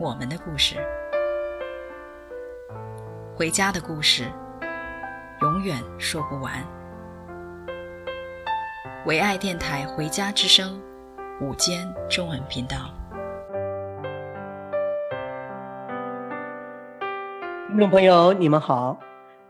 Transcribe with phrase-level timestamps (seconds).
[0.00, 0.76] 我们的故事，
[3.34, 4.26] 回家的故事，
[5.40, 6.64] 永远说不完。
[9.06, 10.80] 唯爱电台《回家之声》
[11.44, 12.76] 午间中文频道，
[17.66, 18.96] 听众朋友，你们好，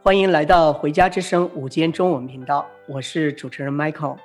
[0.03, 4.17] 欢迎来到《回家之声》午间中文频道，我是主持人 Michael。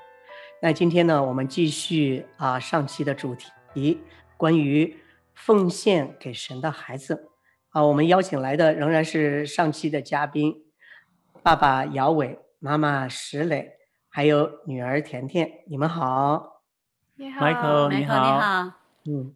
[0.61, 3.35] 那今天呢，我们继续啊上期的主
[3.73, 4.01] 题，
[4.37, 4.95] 关于。
[5.33, 7.29] 奉献给神的孩子，
[7.69, 10.63] 啊，我们邀请来的仍然是上期的嘉宾，
[11.41, 13.73] 爸爸姚伟，妈妈石磊，
[14.09, 16.61] 还有女儿甜甜，你们好。
[17.15, 18.79] 你好，Michael，你好，你好。
[19.05, 19.35] 嗯，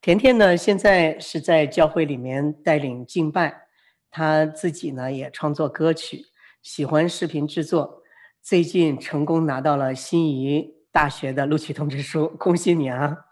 [0.00, 3.68] 甜甜呢，现在是在教会里面带领敬拜，
[4.10, 6.26] 她自己呢也创作歌曲，
[6.62, 8.02] 喜欢视频制作，
[8.42, 13.26] 最近成功拿到了心仪大学的录取通知书，恭喜你啊！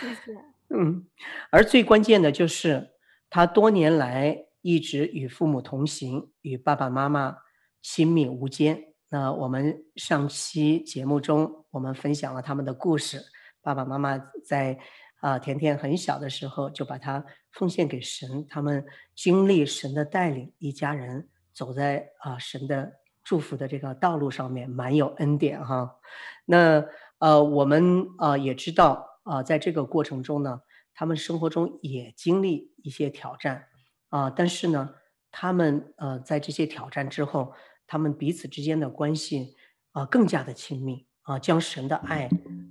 [0.00, 0.49] 谢谢。
[0.72, 1.04] 嗯，
[1.50, 2.90] 而最关键的就是
[3.28, 7.38] 他多年来一直与父母同行，与爸爸妈妈
[7.82, 8.94] 亲密无间。
[9.08, 13.20] 那我们上期节目中，我们分享了他们的故事。
[13.60, 14.78] 爸爸妈妈在
[15.20, 18.86] 啊、甜甜很小的时候就把他奉献给神，他们
[19.16, 22.92] 经历神的带领，一家人走在啊、神的
[23.24, 25.96] 祝福的这个道路上面，满有恩典哈。
[26.44, 26.84] 那
[27.18, 29.08] 呃，我们啊、呃、也知道。
[29.22, 30.60] 啊、在这个过程中呢，
[30.94, 33.66] 他们生活中也经历一些挑战，
[34.08, 34.94] 啊、但是呢，
[35.30, 37.54] 他们呃，在这些挑战之后，
[37.86, 39.56] 他们彼此之间的关系
[39.92, 42.28] 啊、更加的亲密啊、将神的爱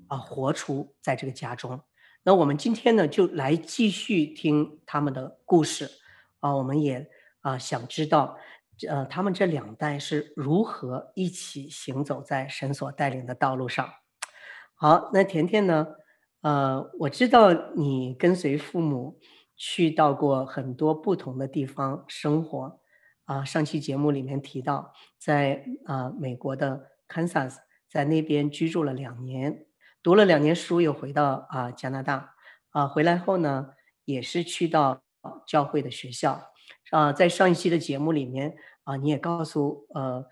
[0.07, 1.81] 啊、活出在这个家中。
[2.23, 5.89] 那我们今天呢，就来继续听他们的故事
[6.39, 7.09] 啊、我们也
[7.41, 8.37] 啊、想知道，
[8.87, 13.89] 呃，他们这两代是如何一起行走在神所带领的道路上。
[14.75, 15.87] 好，那甜甜呢？
[16.41, 19.19] 呃，我知道你跟随父母
[19.57, 22.79] 去到过很多不同的地方生活，
[23.25, 27.57] 啊、上期节目里面提到，在啊、美国的 Kansas，
[27.89, 29.65] 在那边居住了两年，
[30.01, 32.35] 读了两年书，又回到啊、加拿大，
[32.69, 33.71] 啊、回来后呢，
[34.05, 35.01] 也是去到
[35.45, 36.51] 教会的学校，
[36.91, 38.55] 啊、在上一期的节目里面
[38.85, 40.25] 啊、你也告诉呃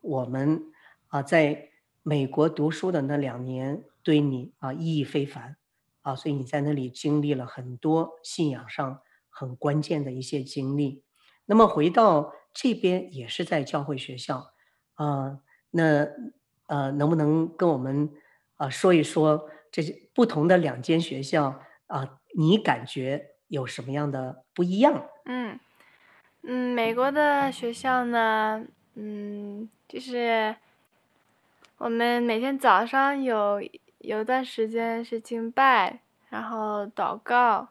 [0.00, 0.62] 我们
[1.08, 1.70] 啊、在
[2.04, 3.82] 美国读书的那两年。
[4.04, 5.56] 对你啊意义非凡
[6.02, 9.00] 啊，所以你在那里经历了很多信仰上
[9.30, 11.02] 很关键的一些经历。
[11.46, 14.52] 那么回到这边也是在教会学校
[14.94, 16.06] 啊，那
[16.66, 18.10] 呃能不能跟我们
[18.56, 25.08] 啊说一说这些不同的两间学校啊，你感觉有什么样的不一样？
[25.24, 25.58] 嗯
[26.42, 30.54] 嗯，美国的学校呢，嗯，就是
[31.78, 33.62] 我们每天早上有。
[34.04, 35.98] 有段时间是敬拜，
[36.28, 37.68] 然后祷告，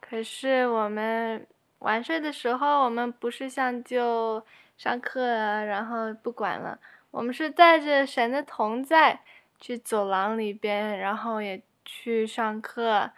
[0.00, 1.44] 可是我们
[1.80, 4.44] 晚睡的时候，我们不是像就
[4.78, 6.78] 上课，然后不管了，
[7.10, 9.20] 我们是带着神的同在
[9.58, 13.10] 去走廊里边，然后也去上课，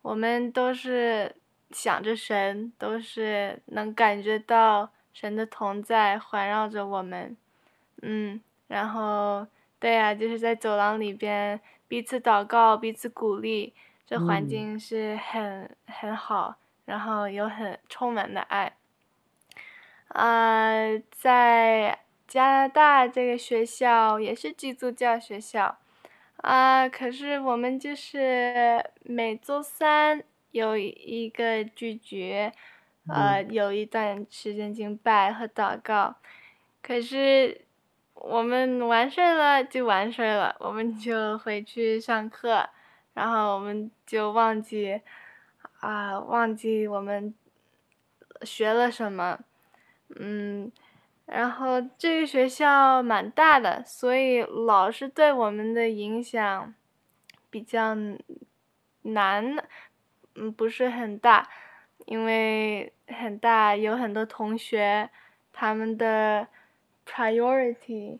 [0.00, 1.34] 我们都是
[1.72, 7.36] 想着神，都是能感觉到神的同在环绕着我们，
[8.02, 9.44] 嗯，然后
[9.80, 11.60] 对呀，就是在走廊里边。
[11.86, 13.72] 彼此祷告，彼此鼓励，
[14.06, 18.76] 这环境是很、嗯、很好，然后有很充满的爱。
[20.08, 25.78] 啊、呃，在加拿大这个学校也是基督教学校，
[26.38, 30.22] 啊、呃，可是我们就是每周三
[30.52, 32.50] 有一个聚集，
[33.08, 36.16] 呃，有一段时间敬拜和祷告，
[36.82, 37.60] 可是。
[38.26, 42.66] 我们完事了就完事了，我们就回去上课，
[43.12, 45.02] 然后我们就忘记，
[45.80, 47.34] 啊，忘记我们
[48.40, 49.38] 学了什么，
[50.16, 50.72] 嗯，
[51.26, 56.74] 然后这个学校蛮大的，所以老师对我们的影响
[57.50, 57.94] 比较
[59.02, 59.54] 难，
[60.34, 61.46] 嗯，不是很大，
[62.06, 65.10] 因为很大有很多同学，
[65.52, 66.48] 他们的。
[67.06, 68.18] Priority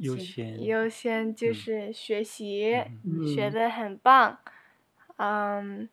[0.00, 4.38] 优先优先就是学习，嗯、学的很棒，
[5.16, 5.88] 嗯，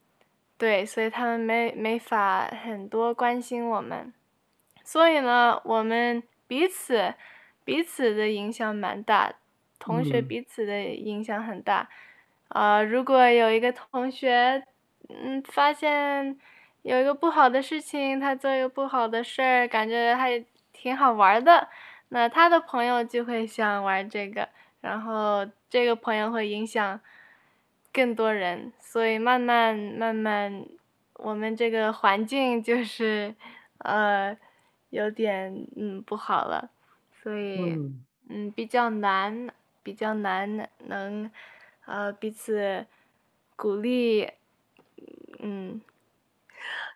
[0.57, 4.13] 对，所以他们没没法很多关心我们，
[4.83, 7.13] 所以呢，我们彼此
[7.63, 9.33] 彼此的影响蛮大，
[9.77, 11.89] 同学彼此的影响很大。
[12.47, 14.63] 啊、嗯呃，如果有一个同学，
[15.09, 16.37] 嗯，发现
[16.81, 20.43] 有一个不好的事情，他做一个不好的事儿，感觉还
[20.73, 21.69] 挺好玩的，
[22.13, 24.47] 那他的朋友就会想玩这个，
[24.81, 26.99] 然后这个朋友会影响。
[27.93, 30.65] 更多人，所以慢慢慢慢，
[31.15, 33.35] 我们这个环境就是，
[33.79, 34.37] 呃，
[34.91, 36.69] 有点嗯不好了，
[37.21, 39.49] 所以嗯，嗯比较难，
[39.83, 41.29] 比较难能，
[41.85, 42.85] 呃彼此
[43.57, 44.29] 鼓励，
[45.39, 45.81] 嗯。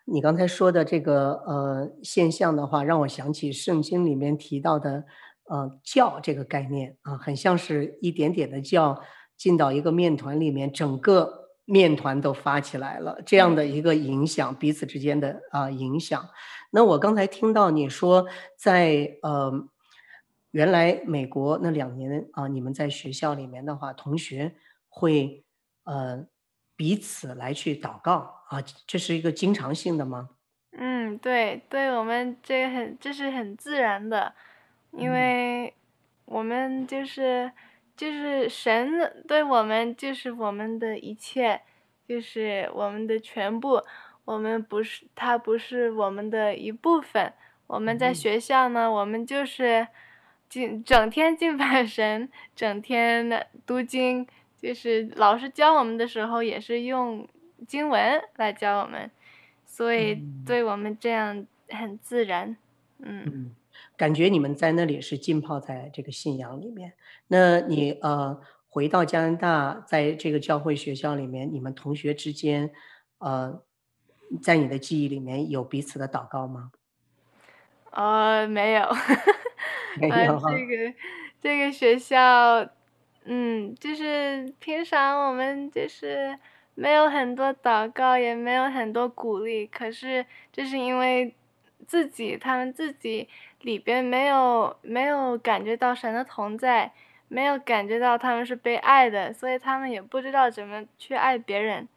[0.06, 5.04] 你刚才说的这个呃现象的话，让我想起圣经里面提到的
[5.44, 8.98] 呃教这个概念啊，很像是一点点的教。
[9.36, 16.26] 进到一个面团里面，整个面团都发起来了，这样的一个影响，彼此之间的啊、影响。
[16.70, 18.24] 那我刚才听到你说
[18.56, 19.52] 在，呃
[20.52, 24.54] 原来美国那两年啊、你们在学校里面的话，同学
[24.88, 25.44] 会
[25.84, 26.24] 呃
[26.74, 30.30] 彼此来去祷告啊，这是一个经常性的吗？
[30.72, 34.34] 嗯，对，对我们这个很这是很自然的，
[34.92, 35.74] 因为
[36.24, 37.52] 我们就是。
[37.96, 41.62] 就是神对我们就是我们的一切，
[42.06, 43.82] 就是我们的全部。
[44.26, 47.32] 我们不是他不是我们的一部分。
[47.66, 49.88] 我们在学校呢，我们就是
[50.46, 54.26] 敬整天敬拜神，整天的读经。
[54.58, 57.26] 就是老师教我们的时候，也是用
[57.66, 59.10] 经文来教我们，
[59.64, 62.56] 所以对我们这样很自然，
[62.98, 63.54] 嗯。
[63.96, 66.94] 感觉你们在那里是浸泡在这个信仰里面。
[67.28, 68.38] 那你呃
[68.68, 72.70] 回到加拿大，在这个教会学校里面，你们同学之间，
[73.18, 73.62] 呃，
[74.42, 76.72] 在你的记忆里面有彼此的祷告吗？
[77.90, 78.86] 呃，没有。
[80.00, 80.36] 没有。
[80.36, 80.94] 呃，这个
[81.40, 82.66] 这个学校，
[83.24, 86.38] 嗯，就是平常我们就是
[86.76, 89.66] 没有很多祷告，也没有很多鼓励。
[89.66, 91.34] 可是就是因为
[91.88, 93.28] 自己，他们自己。
[93.62, 96.92] 里边没有没有感觉到神的同在，
[97.26, 101.88] 没有感觉到他们是被爱的，所以他们也不知道怎么去爱别人。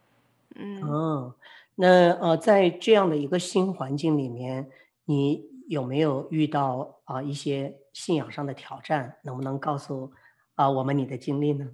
[0.55, 1.35] 嗯，哦，
[1.75, 4.67] 那呃，在这样的一个新环境里面，
[5.05, 9.17] 你有没有遇到啊、一些信仰上的挑战？
[9.21, 10.11] 能不能告诉
[10.55, 11.69] 啊、我们你的经历呢？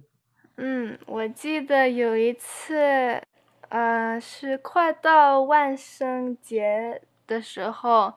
[0.56, 3.22] 嗯，我记得有一次，
[3.68, 8.14] 呃，是快到万圣节的时候。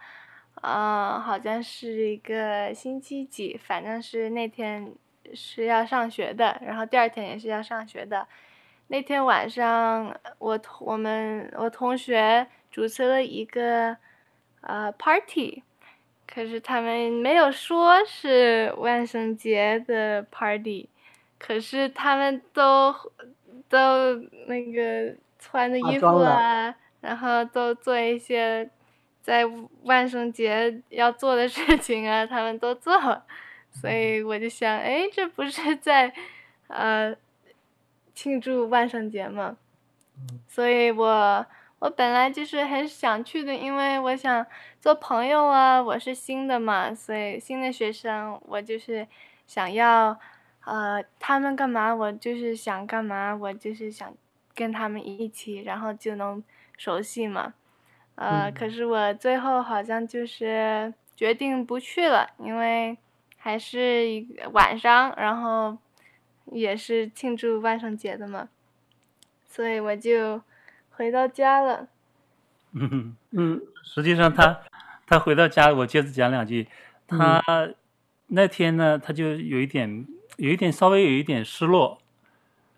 [0.62, 4.94] 嗯，好像是一个星期几，反正是那天
[5.34, 8.28] 是要上学的，然后第二天也是要上学的。
[8.88, 13.96] 那天晚上，我同我们我同学主持了一个
[14.60, 15.64] 呃 party，
[16.28, 20.90] 可是他们没有说是万圣节的 party，
[21.40, 22.94] 可是他们都
[23.68, 24.16] 都
[24.46, 28.70] 那个穿的衣服啊，然后都做一些。
[29.22, 29.46] 在
[29.84, 33.24] 万圣节要做的事情啊，他们都做了，
[33.70, 36.12] 所以我就想，哎，这不是在，
[36.68, 37.16] 呃，
[38.16, 39.58] 庆祝万圣节吗？
[40.48, 41.46] 所以我
[41.78, 44.44] 我本来就是很想去的，因为我想
[44.80, 49.06] 做朋友啊，我是新的嘛，所以新的学生，我就是
[49.46, 50.18] 想要，
[50.66, 54.14] 呃，他们干嘛，我就是想干嘛，我就是想
[54.54, 56.44] 跟他们一起，然后就能
[56.78, 57.54] 熟悉嘛。
[58.16, 62.98] 呃，可是我最后好像就是决定不去了，因为
[63.38, 65.78] 还是晚上，然后
[66.46, 68.50] 也是庆祝万圣节的嘛，
[69.48, 70.42] 所以我就
[70.92, 71.88] 回到家了。
[72.74, 74.60] 嗯嗯，实际上他
[75.08, 76.68] 他回到家，我接着讲两句。
[77.08, 77.42] 他
[78.28, 80.06] 那天呢，他就有一点
[80.40, 82.02] 有一点稍微有一点失落，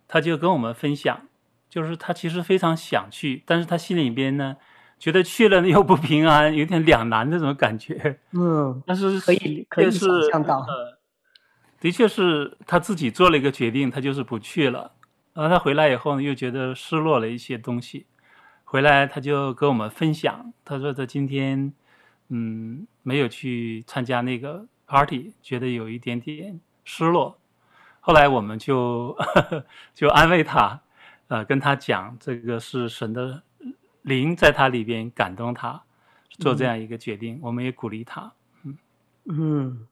[0.07, 1.21] 他就跟我们分享，
[1.69, 4.57] 就是他其实非常想去，但是他心里边呢。
[5.01, 8.19] 觉得去了又不平安，有点两难那种感觉。
[8.33, 10.99] 嗯， 但是可以可以想象到，呃，
[11.79, 14.91] 的确是他自己做了一个决定，他就是不去了。
[15.33, 18.05] 然后他回来以后呢，又觉得失落了一些东西。
[18.63, 21.73] 回来他就跟我们分享，他说他今天
[22.29, 27.39] 嗯没有去参加那个 party，觉得有一点点失落。
[28.01, 29.65] 后来我们就呵呵
[29.95, 30.81] 就安慰他，
[31.29, 33.41] 呃，跟他讲这个是神的。
[34.03, 35.79] 灵在他里边感动他，
[36.39, 38.33] 做这样一个决定，嗯、我们也鼓励他。
[38.65, 38.77] 嗯
[39.25, 39.87] 嗯，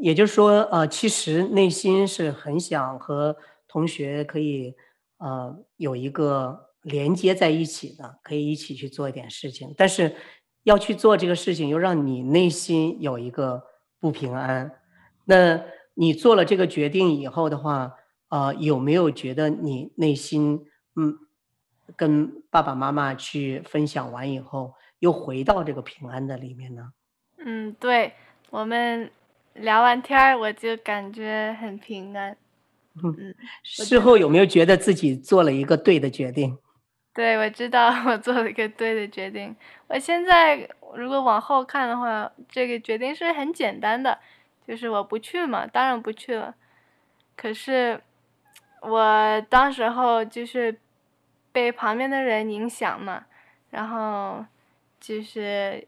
[0.00, 3.36] 也就是说，呃，其实内心是很想和
[3.68, 4.74] 同学可以，
[5.18, 9.74] 呃，有一个连接在一起的，可以一起去做一点事情。
[9.76, 10.16] 但是
[10.62, 13.62] 要去做这个事情，又让你内心有一个
[14.00, 14.72] 不平安。
[15.26, 15.62] 那
[16.00, 17.92] 你做了这个决定以后的话，
[18.28, 20.64] 呃，有没有觉得你内心
[20.94, 21.18] 嗯，
[21.96, 26.92] 跟爸爸妈妈去分享完以后，又回到这个平安的里面呢？
[27.44, 28.12] 嗯，对，
[28.50, 29.10] 我们
[29.54, 32.36] 聊完天儿，我就感觉很平安。
[33.02, 36.56] 嗯，事后有没有觉得自己做了一个对的决定？
[37.12, 39.56] 对，我知道 我做了一个对的决定。
[39.88, 44.18] 我现在如果往后看的话，这个决定是很简单的，
[44.68, 46.54] 就是我不去嘛，当然不去了。
[47.34, 48.00] 可是
[48.82, 50.78] 我当时候就是
[51.50, 53.24] 被旁边的人影响嘛，
[53.70, 54.44] 然后
[55.00, 55.84] 就是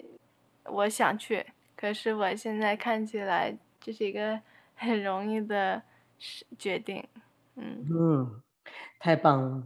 [0.64, 1.46] 我想去，
[1.76, 4.40] 可是我现在看起来这是一个
[4.74, 5.82] 很容易的。
[6.58, 7.02] 决定，
[7.56, 8.42] 嗯嗯，
[8.98, 9.62] 太棒了。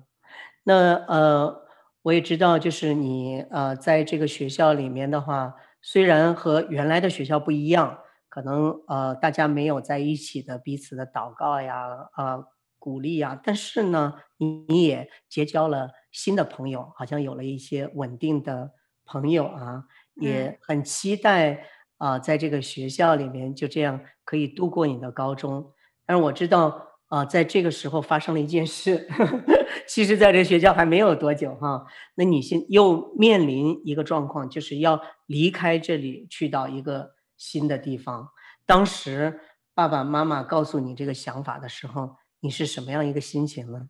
[0.62, 1.66] 那呃，
[2.02, 8.03] 我也知道，就是你呃，在这个学校里面的话，虽然和原来的学校不一样，
[8.34, 11.86] 可能呃，大家没有在一起的彼此的祷告呀，
[12.16, 12.44] 呃，
[12.80, 18.72] 鼓励呀，但是呢，你你也结交了新的朋友，好像有了一些稳定的
[19.04, 19.84] 朋友啊，
[20.16, 21.52] 也很期待
[21.98, 25.72] 啊，呃，在这个学校里面就这样可以度过你的高中。
[26.04, 26.66] 但是我知道
[27.06, 31.86] 啊、呃，在这个时候发生了一件事，呵 呵其实在这学校还没有多久哈。
[32.16, 37.12] 那你现又面临一个状况，就是要离开这里，去到一个
[37.44, 38.30] 新的地方。
[38.64, 39.40] 当时
[39.74, 43.88] 爸爸妈妈告诉你这个想法的时候，你是什么样一个心情呢？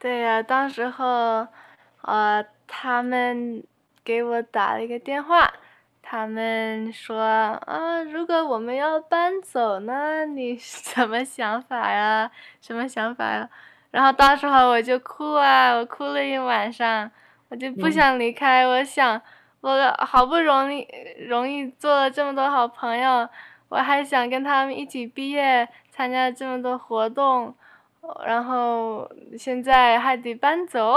[0.00, 1.46] 对呀、啊，当时候，
[2.02, 3.62] 呃，他们
[4.02, 5.52] 给我打了一个电话。
[6.06, 12.30] 他们说啊，如果我们要搬走呢，你什么想法呀？
[12.60, 13.48] 什么想法呀？
[13.90, 17.10] 然后到时候我就哭啊，我哭了一晚上，
[17.48, 18.64] 我就不想离开。
[18.64, 19.22] 嗯、我想，
[19.64, 20.86] 我好不容易
[21.26, 23.26] 容易做了这么多好朋友，
[23.70, 27.54] 我还想跟他们一起毕业，参加这么多活动，
[28.26, 30.96] 然后现在还得搬走，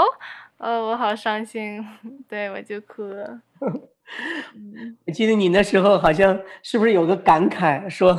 [0.58, 1.82] 呃，我好伤心，
[2.28, 3.40] 对，我就哭了。
[5.06, 8.14] 我记得你那时候好像是不是有个感慨，说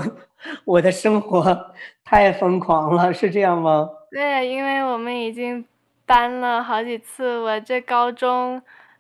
[0.66, 3.88] 我的生活太疯狂了，是这样吗？
[4.10, 5.64] 对，因为我们已经
[6.08, 8.60] 搬了好几次，我这高中，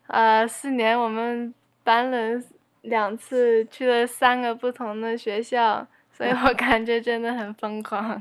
[0.10, 2.42] 呃，四年我们搬了
[2.82, 8.20] 两次，去了三个不同的学校，所以我 感觉真的很疯狂。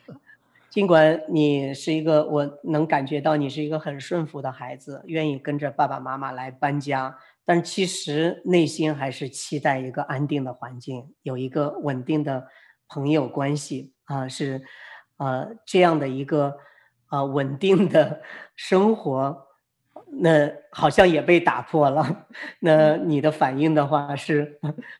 [0.70, 7.16] 尽管你是一个，我能感觉到你是一个很顺服的孩子，愿意跟着爸爸妈妈来搬家。
[7.44, 12.46] 但其实内心还是期待一个安定的环境，有一个稳定的
[12.88, 14.62] 朋友关系啊，是
[15.16, 16.56] 呃这样的一个
[17.10, 18.20] 呃稳定的
[18.54, 19.45] 生活，
[20.06, 22.26] 那好像也被打破了。
[22.60, 24.58] 那你的反应的话是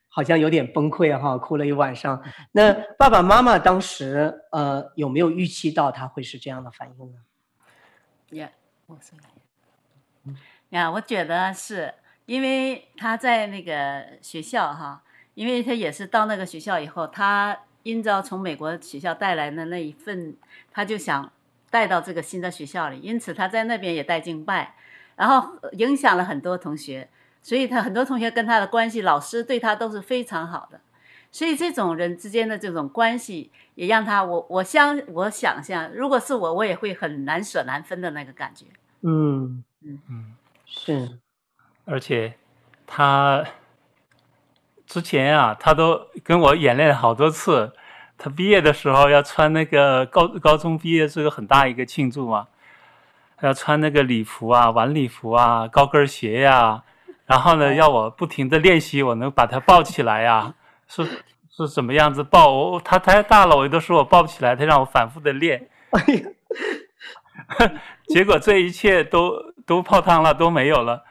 [0.09, 2.23] 好像有点崩溃哈，哭了一晚上。
[2.53, 7.19] 那爸爸妈妈当时呃有没有预期到他会是这样的反应呢？
[8.31, 8.51] 呀，
[8.87, 9.17] 我说
[10.71, 11.95] 呀，我觉得是。
[12.27, 20.37] 因为他在那个学校哈，因为他也是到那个学校以后，他因着从美国学校带来的那一份，
[20.73, 21.31] 他就想
[21.71, 24.75] 带到这个新的学校里，因此他在那边也带敬拜，
[25.17, 27.09] 然后影响了很多同学，
[27.43, 30.81] 所以他很多同学跟他的关系，老师对他都是非常好的，
[31.33, 38.67] 所以这种人之间的这种关系，也让他我我相我想象，如果是我，我也会很难舍难分的那个感觉。
[39.03, 41.19] 嗯嗯嗯，是。
[41.85, 42.35] 而且，
[42.85, 43.45] 他
[44.87, 47.73] 之前啊，他都跟我演练了好多次。
[48.19, 52.49] 他毕业的时候要穿那个高高中毕业是个很大一个庆祝嘛，
[53.41, 56.85] 要穿那个礼服啊、晚礼服啊、高跟鞋呀、啊。
[57.27, 60.55] 然后呢，要我不停的练习，我能把他抱起来呀、啊，
[60.87, 61.05] 是
[61.51, 62.53] 是怎么样子抱？
[62.53, 65.69] 我他太大了，我都说我抱不起来，他让我反复的练。
[68.09, 71.05] 结果这一切都都泡汤了，都没有了。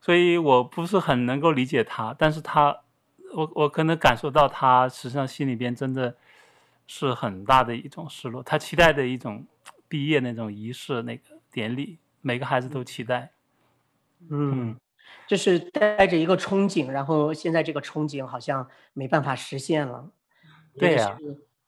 [0.00, 2.74] 所以我不是很能够理解他，但是他，
[3.34, 6.16] 我我可能感受到他实际上心里边真的
[6.86, 8.42] 是很大的一种失落。
[8.42, 9.46] 他期待的一种
[9.86, 13.32] 毕业那种仪式那个典礼，每个孩子都期待。
[14.30, 14.76] 嗯，
[15.26, 20.10] 就是带着一个憧憬，然后现在这个憧憬好像没办法实现了。
[20.76, 21.18] 对呀，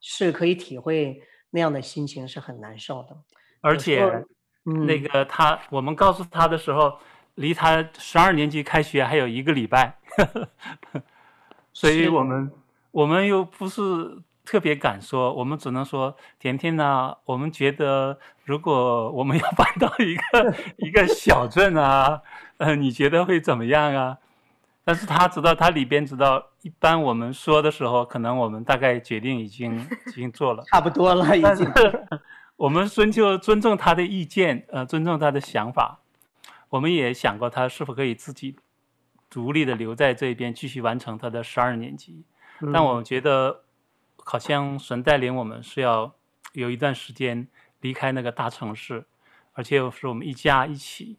[0.00, 3.16] 是可以体会那样的心情是很难受的。
[3.60, 4.24] 而且，
[4.62, 6.98] 那个他，我们告诉他的时候。
[7.36, 9.98] 离他十二年级开学还有一个礼拜，
[11.72, 12.52] 所以我们
[12.90, 13.82] 我们又不是
[14.50, 22.20] 特别敢说，我们只能说甜甜呢，我们觉得如果我们要搬到一个 一个小镇啊，
[22.56, 24.18] 呃，你觉得会怎么样啊？
[24.82, 31.72] 但是他知道，他里边知道，一般我们说的时候，可能我们大概决定已经已经做了， 差不多了，已经。
[32.56, 36.00] 我们尊就尊重他的意见，呃，尊重他的想法。
[36.70, 38.56] 我们也想过他是否可以自己
[39.30, 42.24] 独立的留在这边，继续完成他的十二年级。
[42.62, 43.62] 嗯、但我觉得，
[44.24, 46.14] 好像神带领我们是要
[46.52, 47.48] 有一段时间
[47.80, 49.06] 离开那个大城市，
[49.52, 51.18] 而且是我们一家一起。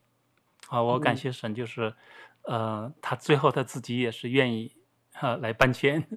[0.70, 1.90] 啊，我感谢神，就是。
[1.90, 1.96] 嗯
[2.44, 4.76] 呃，他最后他自己也是愿意，
[5.20, 6.08] 呃，来搬迁。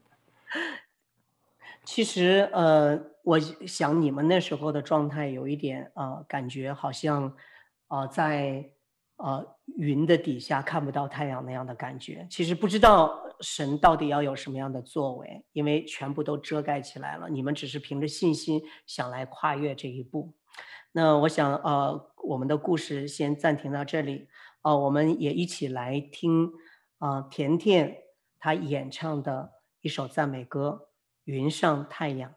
[1.85, 7.37] 其实，呃，我想你们那时候的状态有一点，呃，感觉好像，
[7.89, 8.71] 呃，在
[9.25, 12.27] 呃云的底下看不到太阳那样的感觉。
[12.31, 17.29] 其实不知道神到底要有什么样的作为，因为全部都遮盖起来了。
[17.31, 20.35] 你们只是凭着信心想来跨越这一步。
[20.93, 24.29] 那我想，呃，我们的故事先暂停到这里。
[24.61, 26.53] 啊、我们也一起来听
[26.99, 27.97] 啊、甜甜
[28.39, 30.89] 她演唱的一首赞美歌
[31.25, 32.31] 《云上太阳》。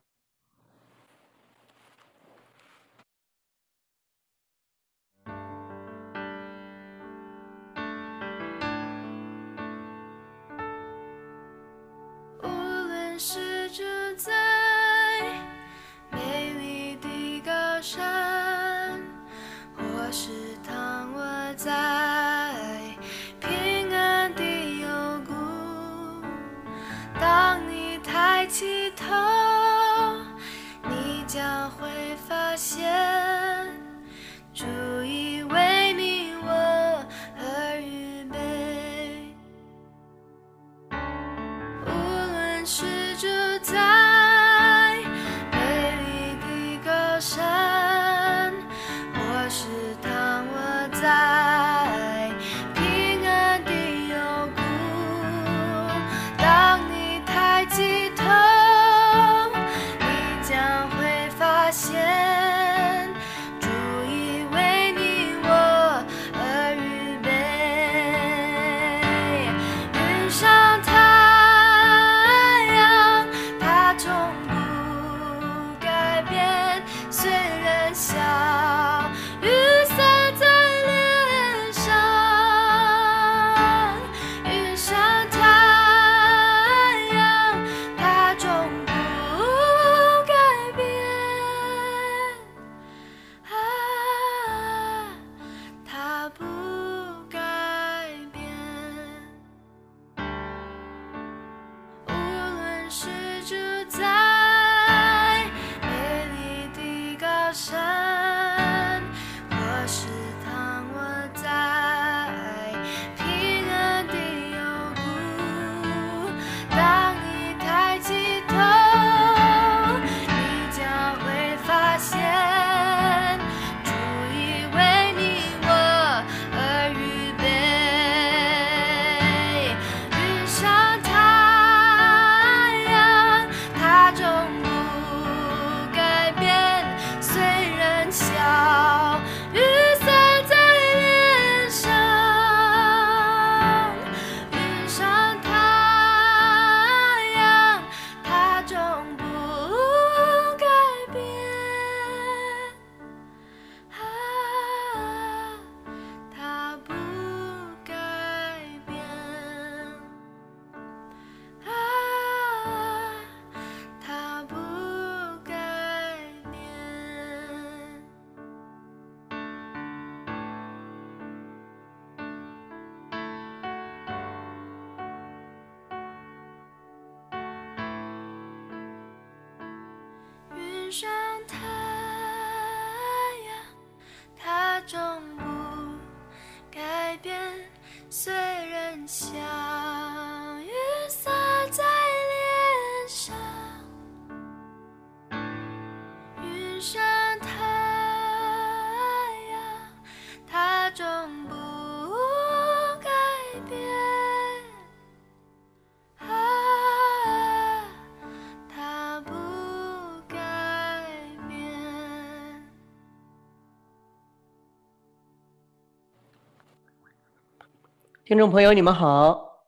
[218.27, 219.63] 听众朋友，你们好，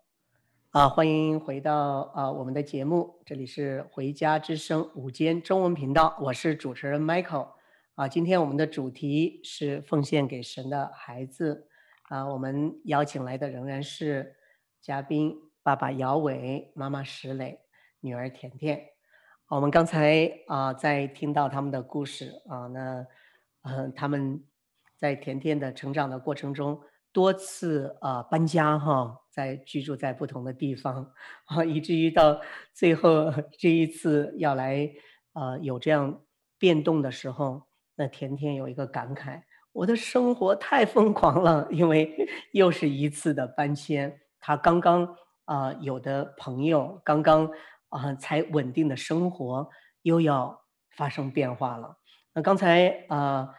[0.72, 7.54] 啊，欢迎回到啊我们的节目，这里是回家之声午间中文频道，我是主持人 Michael。
[7.95, 11.69] 啊，今天我们的主题是奉献给神的孩子。
[12.10, 14.36] 啊，我们邀请来的仍然是
[14.82, 17.62] 嘉宾爸爸姚伟、妈妈石磊、
[18.02, 18.88] 女儿甜甜。
[19.48, 23.08] 我们刚才啊在听到他们的故事啊，那
[23.62, 24.43] 嗯、呃、他们
[24.98, 26.82] 在甜甜的成长的过程中。
[27.19, 31.12] 多次啊搬家哈，在居住在不同的地方
[31.47, 32.39] 啊，以至于到
[32.73, 34.89] 最后这一次要来
[35.34, 36.21] 啊有这样
[36.58, 37.63] 变动的时候，
[37.97, 39.41] 那甜甜有一个感慨：
[39.73, 42.15] 我的生活太疯狂了，因为
[42.53, 44.21] 又是一次的搬迁。
[44.39, 47.51] 他刚刚啊有的朋友，刚刚
[47.89, 49.69] 啊才稳定的生活
[50.03, 50.62] 又要
[50.95, 51.97] 发生变化了。
[52.34, 53.49] 那刚才啊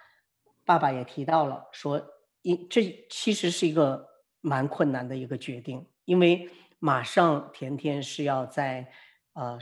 [0.65, 2.01] 爸爸也提到了说。
[2.43, 4.09] 因，这其实是一个
[4.41, 6.49] 蛮困难的一个决定，因为
[6.79, 8.91] 马上甜甜是要在
[9.35, 9.59] 呃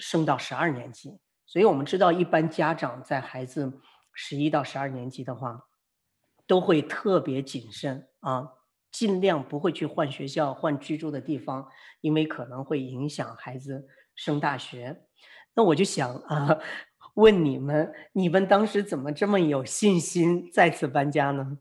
[0.00, 3.80] 升到十二年级，所以我们知道，一般家长在孩子
[4.12, 5.68] 十一到十二年级的话，
[6.46, 8.48] 都会特别谨慎啊，
[8.92, 11.68] 尽量不会去换学校、换居住的地方，
[12.00, 15.04] 因为可能会影响孩子升大学。
[15.54, 16.58] 那我就想啊，
[17.14, 21.58] 问你们，你们当时怎么这么有信心再次搬家呢？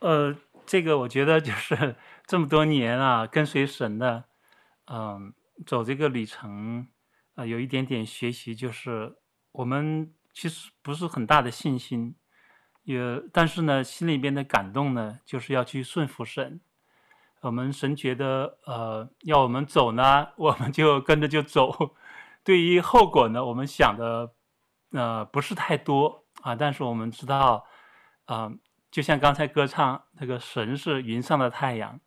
[0.00, 4.24] 呃，这个我觉得就是 这么多年啊，跟随神的，
[4.86, 5.32] 嗯、
[5.64, 6.86] 走这个旅程，
[7.34, 9.16] 呃，有一点点学习，就是
[9.52, 12.14] 我们其实不是很大的信心，
[12.84, 16.60] 也但是呢，心里边的感动呢，就是要去顺服神。
[17.40, 21.94] 我们神觉得，呃，要我们走呢，我们就跟着就走。
[22.42, 24.32] 对于后果呢，我们想的，
[24.90, 27.66] 呃，不是太多啊，但是我们知道，
[28.24, 28.50] 啊、
[28.90, 32.00] 就像刚才歌唱那个神是云上的太阳，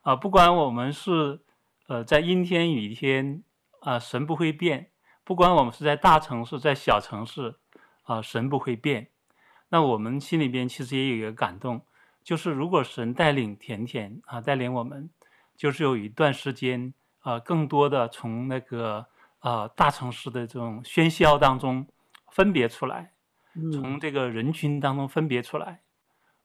[0.00, 1.42] 啊，不管我们是
[1.88, 3.42] 呃在阴天雨天
[3.80, 4.86] 啊，神不会变；
[5.24, 7.56] 不管我们是在大城市在小城市
[8.04, 9.10] 啊，神不会变。
[9.68, 11.84] 那我们心里边其实也有一个感动，
[12.22, 15.10] 就是如果神带领甜甜啊，带领我们，
[15.56, 19.06] 就是有一段时间啊，更多的从那个
[19.40, 21.86] 啊大城市的这种喧嚣当中
[22.30, 23.12] 分别出来，
[23.72, 25.81] 从这个人群当中分别出来。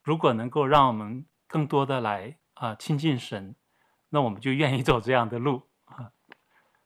[0.08, 3.54] 如果能够让我们更多的来啊亲近神，
[4.08, 6.13] 那我们就愿意走这样的路啊。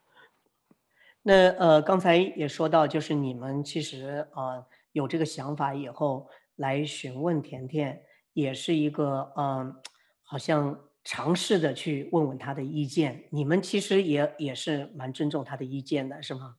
[1.21, 8.01] 那呃，刚才也说到，就是你们其实啊有这个想法以后来询问甜甜，
[8.33, 9.79] 也是一个嗯，
[10.23, 13.25] 好像尝试的去问问他的意见。
[13.29, 16.55] 你们其实也也是蛮尊重他的意见的，是吗？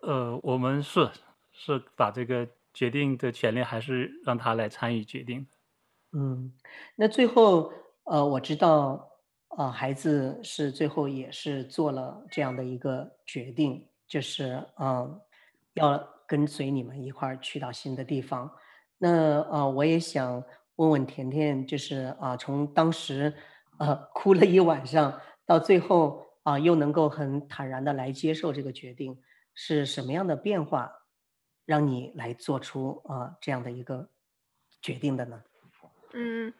[0.00, 1.08] 呃，我们是
[1.52, 5.46] 是把这个决定的权利还是让他来参与决定。
[6.12, 6.50] 嗯，
[6.96, 7.70] 那最后，
[8.04, 9.10] 呃，我知道，
[9.58, 15.22] 呃，孩子是最后也是做了这样的一个决定，就是，嗯、呃，
[15.74, 18.50] 要跟随你们一块儿去到新的地方。
[18.96, 20.42] 那，呃，我也想
[20.76, 23.34] 问问甜甜，就是啊、从当时，
[23.78, 29.20] 呃，哭了一晚上，到最后啊、又能够很坦然的来接受这个决定，
[29.52, 30.90] 是什么样的变化，
[31.66, 34.08] 让你来做出啊、这样的一个
[34.80, 35.42] 决定的呢？
[36.14, 36.52] 嗯，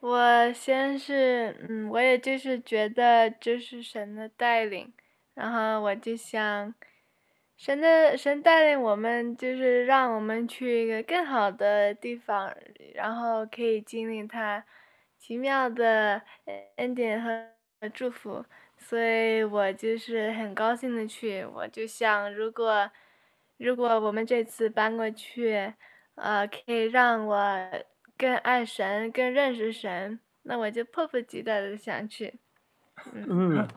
[0.00, 4.92] 我先是嗯，我也就是觉得这是神的带领，
[5.34, 6.72] 然后我就想，
[7.56, 12.54] 神的神带领我们，就是让我们去一个更好的地方，
[12.94, 14.64] 然后可以经历他
[15.18, 16.22] 奇妙的
[16.76, 17.50] 恩典和
[17.92, 18.44] 祝福，
[18.78, 21.44] 所以我就是很高兴的去。
[21.44, 22.88] 我就想，如果
[23.56, 25.74] 如果我们这次搬过去，
[26.14, 27.36] 呃，可以让我。
[28.24, 32.40] 更爱神，更认识神，那我就迫不及待的想去。
[33.12, 33.68] 嗯，嗯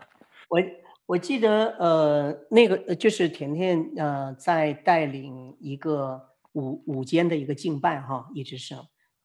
[0.47, 0.62] 我
[1.05, 8.73] 我记得呃，那个就是甜甜呃，在带领一个午午间的一个敬拜哈，一直是。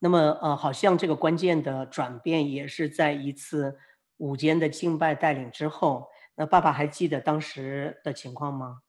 [0.00, 3.78] 那么呃，好像这个关键的转变也是在一次
[4.16, 6.08] 午间的敬拜带领之后。
[6.34, 8.80] 那爸爸还记得当时的情况吗？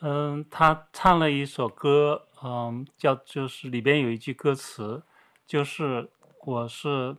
[0.00, 5.02] 嗯，他唱了一首歌，嗯，叫就是里边有一句歌词。
[5.46, 6.10] 就是
[6.46, 7.16] 我是，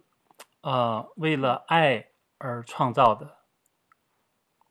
[0.61, 2.07] 呃，为了爱
[2.39, 3.37] 而创造的。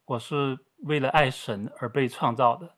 [0.06, 2.74] 我是为了爱神而被创造的。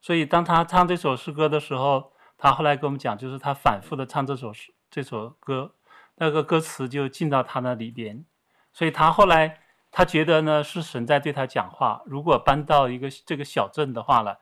[0.00, 5.74] 所以当他唱这首诗歌的时候，他后来跟我们讲，就是他反复的唱这首诗这首歌，
[6.16, 8.24] 那个歌词就进到他那里边。
[8.72, 12.02] 所以他后来他觉得呢，是神在对他讲话。
[12.04, 14.38] 如果搬到一个这个小镇的话了，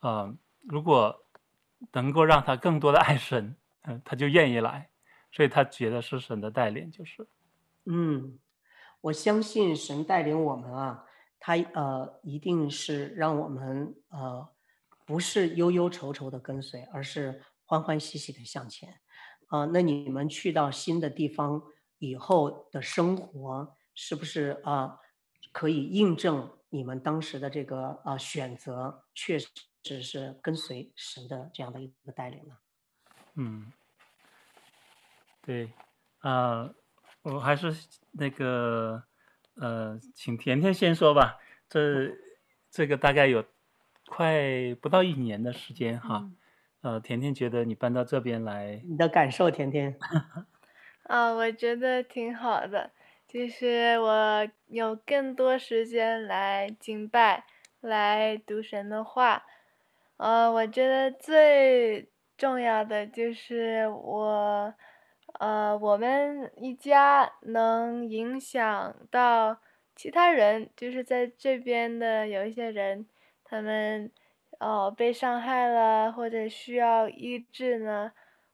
[0.00, 1.24] 嗯、呃，如果
[1.92, 3.56] 能够让他更多的爱神。
[4.04, 4.90] 他就愿意来，
[5.30, 7.26] 所以他觉得是神的带领，就是，
[7.84, 8.38] 嗯，
[9.00, 11.04] 我相信神带领我们啊，
[11.38, 14.48] 他呃一定是让我们呃
[15.06, 19.00] 不是忧忧愁愁的跟随，而是欢欢喜喜的向前。
[19.48, 21.62] 啊、那你们去到新的地方
[21.98, 24.98] 以后的生活，是不是啊、
[25.52, 32.58] 可以印证你们当时的这个啊、选择，确实是跟随神的这样的一个带领呢？
[33.38, 33.72] 嗯。
[35.40, 35.70] 对，
[36.18, 36.74] 啊、呃，
[37.22, 37.72] 我还是
[38.12, 39.02] 那个，
[39.54, 41.38] 呃，请甜甜先说吧。
[41.70, 42.12] 这
[42.70, 43.42] 这个大概有
[44.06, 46.18] 快不到一年的时间哈。
[46.82, 49.96] 嗯、呃，甜甜觉得你搬到这边来，你的感受，甜甜。
[51.04, 52.90] 啊，我觉得挺好的，
[53.26, 57.46] 就是我有更多时间来敬拜，
[57.80, 59.46] 来读神的话。
[60.18, 64.72] 呃，我觉得最重要的就是我。
[65.40, 69.58] 呃，我们一家能影响到
[69.94, 73.06] 其他人，就是在这边的有一些人，
[73.44, 74.10] 他们
[74.58, 78.10] 呃被伤害了或者需要医治呢，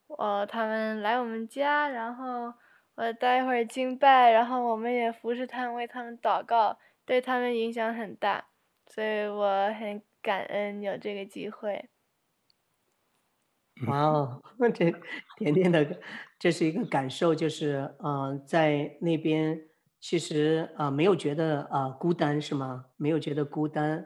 [0.08, 2.52] 呃，他们来我们家，然后
[2.96, 8.44] 我待会儿敬拜，然后我们也服侍他们，为他们祷告，对他们影响很大，
[8.86, 11.88] 所以我很感恩有这个机会。
[13.88, 14.94] 哇哦，这
[15.36, 16.00] 甜甜的，
[16.38, 19.60] 这是一个感受，就是呃，在那边
[19.98, 22.86] 其实啊、呃、没有觉得啊、呃、孤单是吗？
[22.96, 23.98] 没有觉得孤单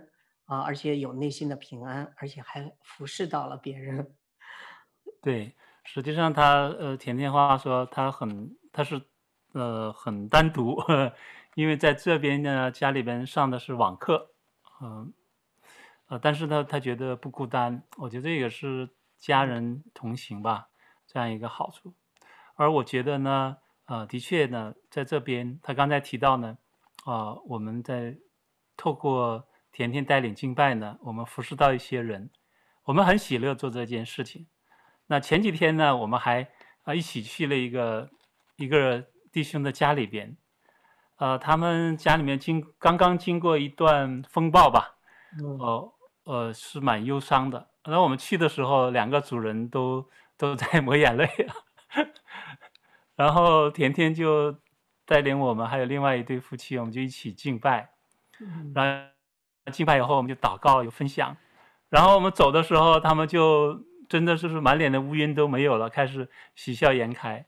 [0.47, 4.17] 啊、呃，而且有内心的平安，而且还服侍到了别人。
[5.21, 5.55] 对，
[5.85, 9.03] 实际上他呃甜甜话说他很他是
[9.53, 11.13] 呃很单独呵呵，
[11.55, 14.31] 因为在这边呢家里边上的是网课，
[14.81, 15.13] 嗯、
[16.07, 18.89] 呃，呃但是呢他觉得不孤单，我觉得这个是。
[19.19, 20.69] 家人同行吧，
[21.07, 21.95] 这样一个好处。
[22.57, 26.59] 而我觉得呢，呃，的确呢，在这边，他刚才提到呢，
[27.05, 28.17] 啊、呃，我们在
[28.77, 32.31] 透过甜甜带领敬拜呢，我们服侍到一些人，
[32.85, 34.47] 我们很喜乐做这件事情。
[35.07, 36.49] 那前几天呢，我们还啊、
[36.87, 38.11] 呃、一起去了一个
[38.57, 40.37] 一个弟兄的家里边，
[41.17, 44.97] 呃，他们家里面经刚刚经过一段风暴吧，
[45.61, 45.93] 哦、
[46.25, 47.71] 呃，呃，是蛮忧伤的。
[47.89, 51.27] 然后我们去的时候，两个主人都都在抹眼泪，
[53.17, 54.55] 然后甜甜就
[55.07, 57.95] 带领我们，还有另外一对夫妻，我们就一起敬拜。
[58.75, 59.11] 然
[59.65, 61.35] 后敬拜以后，我们就祷告，有分享。
[61.89, 67.47] 然后我们走的时候，他们就真的就是满脸的乌云都没有了，开始喜笑颜开。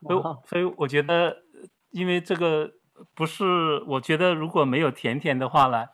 [0.00, 1.42] 所以，所以我觉得，
[1.90, 2.70] 因为这个
[3.14, 5.88] 不是，我觉得如果没有甜甜的话呢，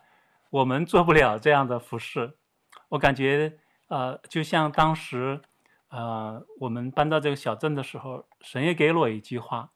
[0.51, 2.37] 我们做不了这样的服饰。
[2.89, 3.57] 我感觉。
[3.89, 5.41] 呃，就像当时，
[5.89, 9.71] 呃，我们搬到这个小镇的时候，神也给了我一句话，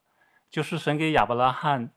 [0.50, 1.92] 就是神给亚伯拉罕，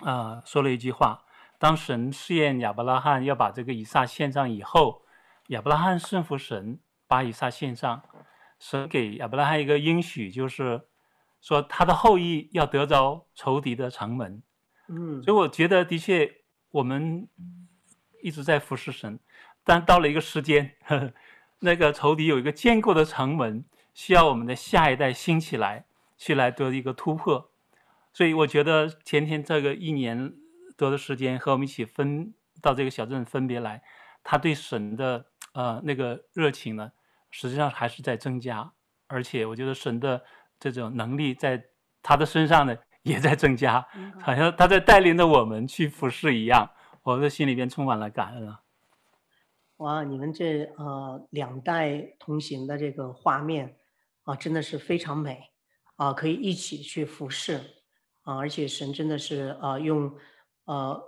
[0.00, 1.22] 啊、呃，说了一句话。
[1.58, 5.02] 当神试验亚伯拉罕要把这个以撒献上以后，
[5.48, 8.02] 亚伯拉罕顺服神，把以撒献上。
[8.58, 10.88] 神给亚伯拉罕一个应许，就是
[11.40, 14.42] 说他的后裔要得着仇敌的城门。
[14.88, 16.30] 嗯，所以我觉得的确，
[16.70, 17.28] 我们
[18.22, 19.18] 一直在服侍神。
[19.64, 21.12] 但到了一个时间，呵呵，
[21.60, 23.64] 那个仇敌有一个坚固的城门，
[23.94, 27.50] 需要我们的下一代兴起来，去来得一个突破。
[28.12, 30.32] 所以我觉得前天这个一年
[30.76, 33.82] 多的时间和我们一起分到这个小镇分别来，
[34.22, 36.92] 他对神的呃那个热情呢，
[37.30, 38.72] 实际上还是在增加，
[39.06, 40.22] 而且我觉得神的
[40.58, 41.62] 这种能力在
[42.02, 43.86] 他的身上呢也在增加，
[44.20, 46.70] 好像他在带领着我们去服侍一样，
[47.02, 48.60] 我的心里边充满了感恩啊。
[49.78, 53.76] 哇，你们这呃两代同行的这个画面
[54.24, 55.50] 啊，真的是非常美
[55.96, 57.60] 啊，可以一起去服侍
[58.22, 60.12] 啊，而且神真的是呃用
[60.64, 60.98] 呃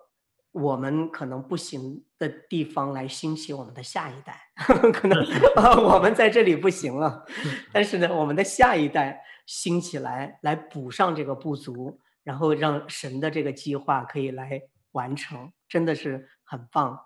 [0.52, 4.38] 我们可能不行的地方来兴起我们的下一代，
[4.92, 5.18] 可能
[5.57, 7.24] 啊我们在这里不行了，
[7.72, 14.61] 但是呢，我们的下一代兴起来，来补上这个不足，然后让神的这个计划可以来
[14.92, 16.98] 完成，真的是很棒。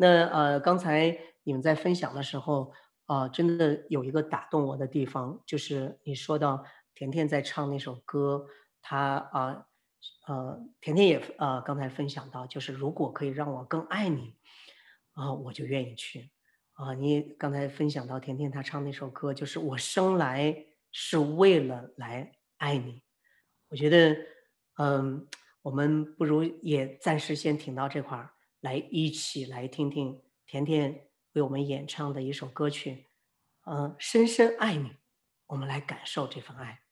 [0.00, 2.72] 那呃，刚才你们在分享的时候，
[3.06, 8.46] 啊、呃，真的有一个打动我的地方，就是你说到甜甜在唱那首歌，
[8.80, 9.66] 他啊，
[10.28, 14.36] 呃，甜甜也呃刚才分享到，就是如果可以让我更爱你，
[15.14, 16.30] 啊、我就愿意去。
[16.74, 20.56] 啊、你刚才分享到甜甜她唱那首歌，就是我生来
[20.92, 23.02] 是为了来爱你。
[23.68, 24.16] 我觉得，
[24.78, 25.26] 嗯、
[25.62, 28.30] 我们不如也暂时先停到这块儿。
[28.60, 33.06] 来一起来听听甜甜为我们演唱的一首歌曲
[33.66, 34.96] 嗯深深爱你
[35.46, 36.82] 我们来感受这份爱。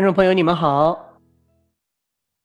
[0.00, 1.20] 听众朋友，你们好，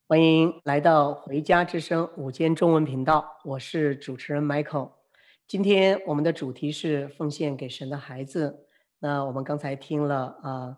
[0.09, 4.91] 欢迎来到《回家之声》午间中文频道，我是主持人 Michael。
[5.47, 8.67] 今天我们的主题是奉献给神的孩子。
[8.99, 10.77] 那我们刚才听了啊，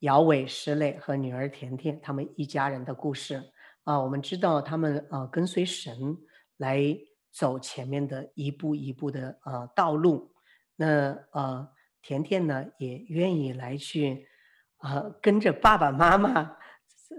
[0.00, 3.50] 姚伟、石磊和女儿甜甜他们一家人的故事
[3.84, 6.18] 啊，我们知道他们啊跟随神
[6.58, 6.94] 来
[7.32, 10.34] 走前面的一步一步的啊道路。
[10.76, 11.66] 那呃，
[12.02, 14.28] 甜甜呢也愿意来去。
[14.82, 16.56] 啊，跟着爸爸妈妈，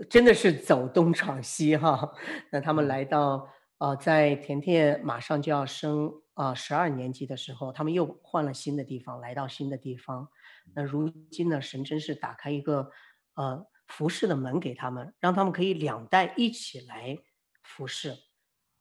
[0.09, 2.13] 真的是走东闯西哈。
[2.51, 3.47] 那他们来到，
[3.77, 10.27] 呃，在甜甜马上就要升啊十二年级的时候，他们又换了新的地方，来到新的地方。
[10.75, 12.91] 那如今呢，神真是打开一个
[13.35, 17.17] 呃服侍的门给他们，让他们可以两代一起来
[17.63, 18.13] 服侍。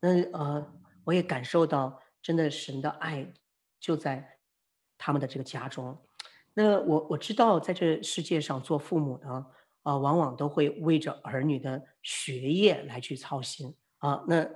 [0.01, 0.72] 那呃，
[1.05, 3.33] 我也感受到，真的神的爱
[3.78, 4.39] 就在
[4.99, 5.97] 他们的这个家中。
[6.55, 9.26] 那我我知道，在这世界上做父母的
[9.82, 14.22] 啊，往往都会为着儿女的学业来去操心啊。
[14.28, 14.46] 那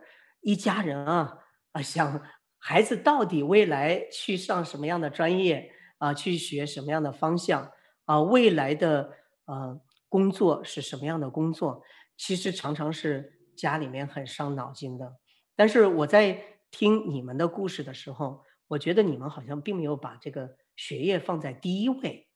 [0.42, 1.38] 一家人啊
[1.72, 2.20] 啊，想
[2.58, 7.72] 孩子到底未来去上什么样的专业啊，去学什么样的方向
[8.04, 9.10] 啊，未来的
[9.46, 9.80] 呃
[10.10, 11.82] 工作是什么样的工作，
[12.18, 15.16] 其实常常是家里面很伤脑筋的。
[15.56, 20.56] 但是我在听你们的故事的时候，我觉得你们好像并没有把这个。
[20.76, 22.28] 学业放在第一位，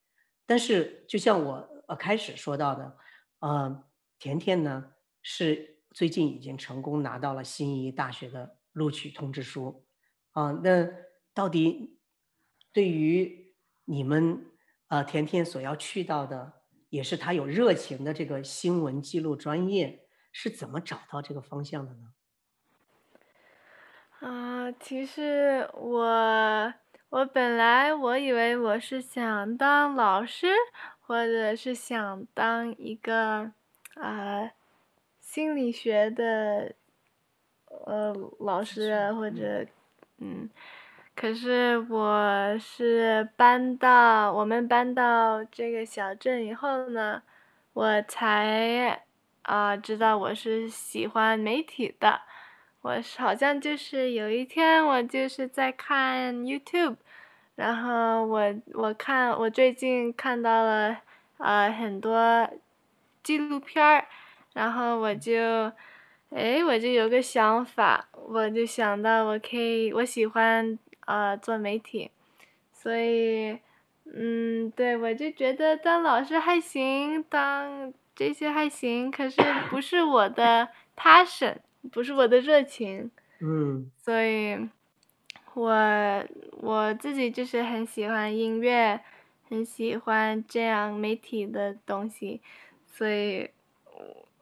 [0.47, 2.97] 但是就像我呃开始说到的，
[3.41, 3.85] 呃，
[4.19, 9.87] 甜甜呢是最近已经成功拿到了心仪大学的录取通知书。
[10.33, 10.89] 啊，那
[11.35, 11.99] 到底
[12.73, 14.47] 对于你们
[14.89, 22.13] 呃甜甜所要去到的，也是他有热情的这个新闻记录专业，是怎么找到这个方向的呢？
[24.21, 26.73] 啊、其实我
[27.11, 30.47] 我本来我以为我是想当老师，
[31.01, 33.51] 或者是想当一个
[33.97, 34.53] 啊、呃、
[35.19, 36.73] 心理学的
[37.67, 39.67] 呃老师，或者
[40.19, 40.49] 嗯，
[41.17, 47.21] 可是我是搬到我们搬到这个小镇以后呢，
[47.73, 49.03] 我才
[49.43, 52.21] 啊、呃、知道我是喜欢媒体的。
[52.83, 56.97] 我好像就是有一天，我就是在看 YouTube，
[57.55, 60.97] 然后我我看我最近看到了
[61.37, 62.49] 呃很多
[63.23, 64.07] 纪录片儿，
[64.55, 65.71] 然后我就，
[66.31, 72.11] 哎，我就有个想法，我就想到我可以，我喜欢呃做媒体，
[72.73, 73.59] 所以，
[74.07, 81.57] 嗯，对，我就觉得当老师还行，当这些还行，可是不是我的 passion。
[81.91, 83.11] 不是我的热情，
[83.41, 84.69] 嗯，所以
[85.55, 86.25] 我
[86.61, 89.01] 我自己就是很喜欢音乐，
[89.49, 92.43] 很喜欢这样媒体的东西，
[92.87, 93.49] 所以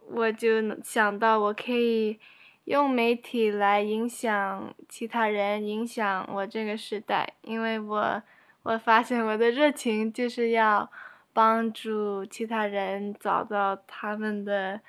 [0.08, 2.18] 我就想到我可以
[2.64, 8.22] 用媒体来影响其他人，影响我这个时代，因为我
[8.64, 10.90] 我发现我的热情就是要
[11.32, 14.80] 帮助其他人找到他们的。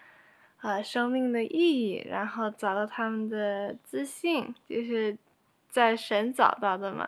[0.61, 5.17] 啊、呃，生命的意义，然后找到他们的自信，就是
[5.69, 7.07] 在神找到的嘛。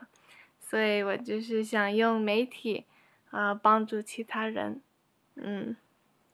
[0.59, 2.85] 所以我就是想用媒体
[3.29, 4.79] 啊、呃、帮助其他人。
[5.35, 5.75] 嗯，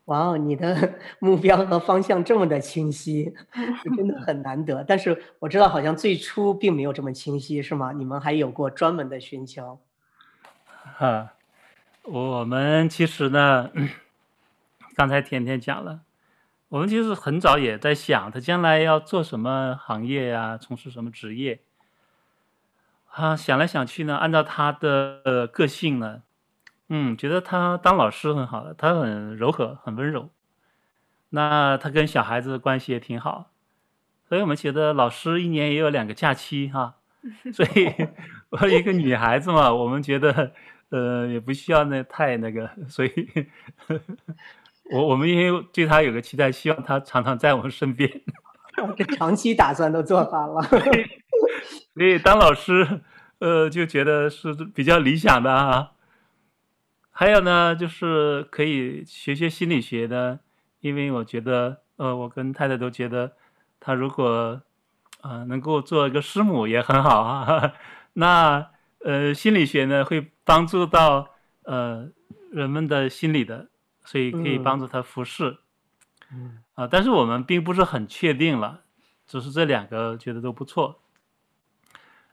[0.06, 3.34] 哇哦，你的 目标和方向这么的清晰，
[3.98, 4.84] 真的很难得。
[4.84, 7.94] 但是我知道好像最初并没有这么清晰，是吗？
[7.94, 9.80] 你们还有过专门的寻求？
[11.00, 11.34] 啊，
[12.04, 13.72] 我们其实呢，
[14.96, 16.02] 刚才甜甜讲了。
[16.70, 21.62] 我们其实很早也在想，他将来要做什么行业呀，从事什么职业。
[23.10, 26.24] 啊，想来想去呢，按照他的个性呢，
[26.90, 30.30] 嗯，觉得他当老师很好的，他很柔和，很温柔。
[31.30, 33.50] 那他跟小孩子的关系也挺好，
[34.28, 36.96] 所以我们觉得老师一年也有两个假期哈。
[37.52, 37.94] 所以
[38.52, 40.52] 我一个女孩子嘛，我们觉得
[40.90, 43.12] 呃也不需要那太那个，所以。
[44.92, 48.10] 我我们因为对他有个期待，希望他常常在我们身边。
[48.96, 50.62] 这长期打算都做好了。
[51.96, 53.02] 所以当老师，
[53.40, 55.92] 呃，就觉得是比较理想的啊。
[57.12, 60.40] 还有呢，就是可以学学心理学的，
[60.80, 63.34] 因为我觉得，呃，我跟太太都觉得，
[63.80, 64.62] 他如果
[65.22, 67.74] 啊、呃、能够做一个师母也很好啊。
[68.14, 68.70] 那
[69.04, 71.30] 呃，心理学呢会帮助到
[71.64, 72.08] 呃
[72.52, 73.68] 人们的心理的。
[74.08, 75.58] 所以可以帮助他服侍，
[76.32, 78.84] 嗯，啊，但是我们并不是很确定了，
[79.28, 81.02] 只是这两个觉得都不错。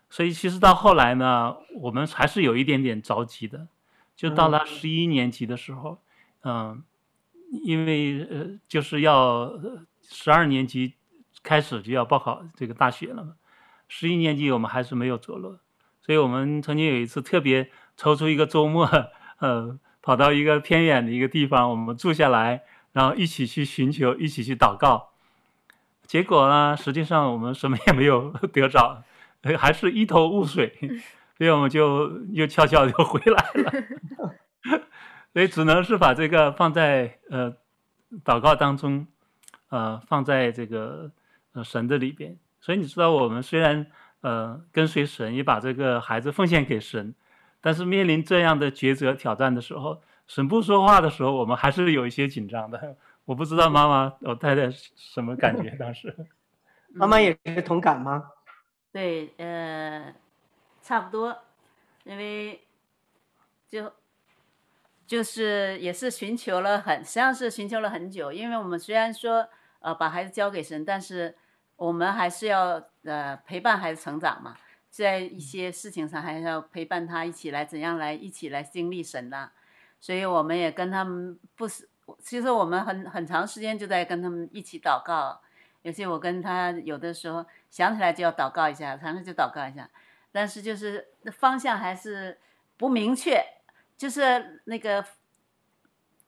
[0.08, 3.66] 所以其实到后来呢，我们还是有一点点着急的，
[4.14, 6.00] 就到了十一年级的时候，
[6.44, 6.84] 嗯，
[7.64, 9.52] 因为呃就是要
[10.00, 10.94] 十二年级
[11.42, 13.34] 开始就要报考这个大学了嘛，
[13.88, 15.58] 十一年级我们还是没有着落，
[16.00, 18.88] 所以我们曾经有一次特别抽出一个周末，
[19.38, 19.80] 呃。
[20.04, 25.12] 跑到一个偏远的一个地方，我们住下来，然后一起去寻求，一起去祷告。
[26.06, 29.02] 结果呢，实际上我们什么也没有得着，
[29.58, 30.76] 还是一头雾水，
[31.38, 33.72] 所以我们就又悄悄就回来了。
[35.32, 37.56] 所以只能是把这个放在呃
[38.22, 39.06] 祷告当中，
[39.70, 41.10] 呃放在这个
[41.54, 42.36] 呃神的里边。
[42.60, 43.86] 所以你知道，我们虽然
[44.20, 47.14] 呃跟随神，也把这个孩子奉献给神。
[47.64, 52.94] 但是面临这样的抉择挑战的时候，神不说话的时候，我们还是有一些紧张的。
[53.24, 56.14] 我不知道妈妈、我太太什么感觉当时。
[56.92, 58.22] 妈妈也是同感吗？
[58.92, 60.14] 对，呃，
[60.82, 61.34] 差不多，
[62.04, 62.60] 因为
[63.66, 63.90] 就
[65.06, 68.30] 就是也是寻求了很，实际上是寻求了很久。
[68.30, 69.48] 因为我们虽然说
[69.78, 71.34] 呃把孩子交给神，但是
[71.76, 74.54] 我们还是要呃陪伴孩子成长嘛。
[75.02, 79.50] 在一些事情上，还要陪伴他一起来，怎样来一起来经历神呐？
[80.00, 81.88] 所以我们也跟他们不是，
[82.20, 85.40] 其实我们很很长时间就在跟他们一起祷告。
[85.82, 89.90] 有些我跟他有的时候想起来就要祷告一下，常常就祷告一下，
[90.30, 92.38] 但是就是方向还是
[92.76, 93.44] 不明确，
[93.96, 95.04] 就是那个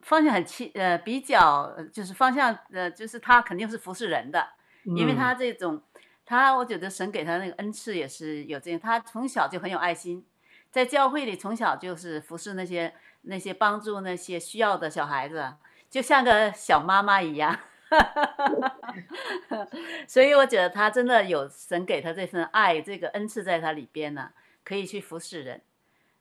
[0.01, 4.47] 方向很清，呃，比较就是方向，呃，就是他肯定是服侍人的，
[4.85, 5.83] 因为他这种，
[6.27, 10.27] 他我觉得神给他那个恩赐也是有这样，他从小就很有爱心，
[10.73, 15.55] 在教会里从小就是服侍那些那些帮助那些需要的小孩子，
[15.89, 17.57] 就像个小妈妈一样，
[20.09, 24.31] 所以我觉得他真的有神给他这份爱，这个恩赐在他里边呢，
[24.65, 25.61] 可以去服侍人。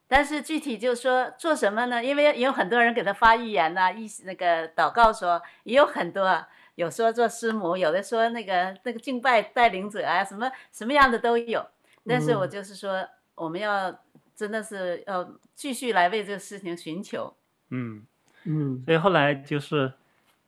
[0.08, 2.04] 但是具体就是说做什么呢？
[2.04, 6.46] 因为有很多人给他发预言呐、啊，意那个祷告说也有很多，
[6.76, 11.66] 有说做师母，有的说那个那个敬拜带领者啊，什么什么样的都有。
[12.06, 13.98] 但是我就是说，嗯、我们要
[14.36, 17.34] 真的是要继续来为这个事情寻求。
[17.70, 18.06] 嗯
[18.44, 18.82] 嗯。
[18.84, 19.92] 所以后来就是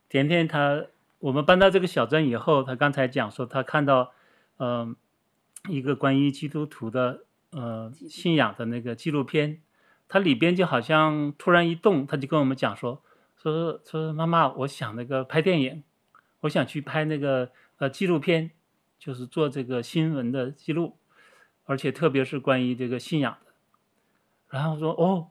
[0.08, 0.86] 甜甜她，
[1.18, 4.12] 我们搬到这个小镇以后，她刚才讲说她看到，
[4.58, 4.96] 嗯、
[5.64, 7.24] 呃，一个关于基督徒的。
[7.50, 9.62] 呃，信仰的那个纪录片，
[10.06, 13.02] 它里边就好像突然一动，她就跟我们讲说，
[13.42, 15.82] 说说妈妈，我想那个拍电影，
[16.40, 18.50] 我想去拍那个呃纪录片，
[18.98, 20.96] 就是做这个新闻的记录，
[21.64, 23.52] 而且特别是关于这个信仰的。
[24.50, 25.28] 然后说哦，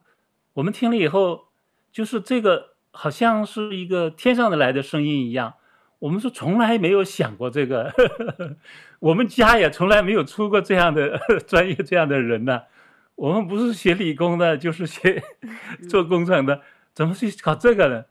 [0.53, 1.47] 我们听了以后，
[1.91, 5.55] 就是这个好像是一个天上的来的声音一样。
[5.99, 8.55] 我们是从来没有想过这个，呵呵，
[8.99, 12.63] 我们家也从来没有出过这样的 专业这样的人呢。
[13.15, 15.23] 我们不是学理工的，就是学
[15.89, 16.61] 做工程的，
[16.93, 18.05] 怎么去搞这个呢？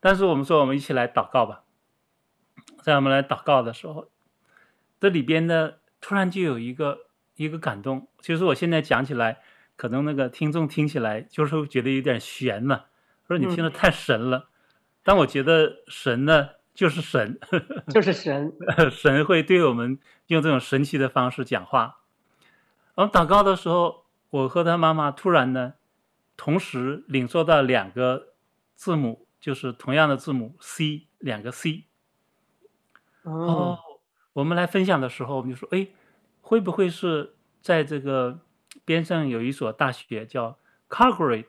[0.00, 1.62] 但是我们说，我们一起来祷告吧。
[2.88, 4.10] 在我们来祷告的时候，
[4.98, 8.08] 这里边呢，突然就有一个一个感动。
[8.20, 9.40] 其实我现在讲起来，
[9.76, 12.86] 可能那个听众听起来就是觉得有点玄嘛，
[13.26, 14.38] 说你听的太神了。
[14.38, 14.46] 嗯、
[15.02, 16.50] 但我觉得神呢。
[16.78, 17.40] 就是神，
[17.92, 18.52] 就是神，
[18.92, 22.02] 神会对我们用这种神奇的方式讲话。
[22.94, 25.74] 我们祷告的时候，我和他妈妈突然呢，
[26.36, 28.28] 同时领受到两个
[28.76, 31.87] 字母，就是同样的字母 C，两个 C。
[33.22, 33.78] 哦，
[34.32, 35.88] 我们来分享的时候，我们就说，哎，
[36.40, 38.40] 会不会是在这个
[38.84, 40.58] 边上有一所大学叫
[40.88, 41.46] Calgary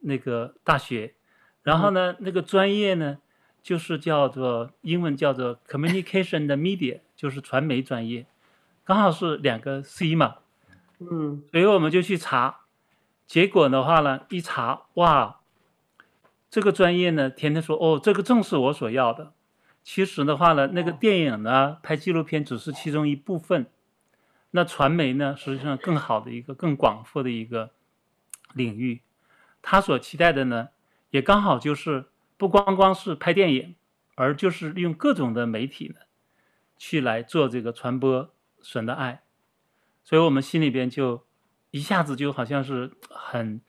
[0.00, 1.14] 那个大学，
[1.62, 3.18] 然后呢，那个专业呢？
[3.60, 8.24] 就是叫做英文叫做 communication 的 media，就是传媒专业，
[8.82, 10.36] 刚好是两个 C 嘛，
[11.00, 12.60] 嗯，所以我们就去查，
[13.26, 15.40] 结果的话呢，一查哇，
[16.48, 19.32] 这个专业呢，甜甜说哦，这个正是我所要的。
[19.90, 23.70] 其实的话呢，那个电影呢，拍纪录片只是其中一部分，
[24.50, 27.70] 那传媒呢，实际上更好的一个更广阔的一个
[28.52, 29.00] 领域，
[29.62, 30.68] 他所期待的呢，
[31.08, 32.04] 也刚好就是。
[32.36, 33.74] 不光光是拍电影，
[34.14, 35.96] 而就是利用各种的媒体呢，
[36.76, 38.32] 去来做这个传播
[38.62, 39.22] 神的爱，
[40.04, 41.26] 所以我们心里边就
[41.72, 43.60] 一下子就好像是很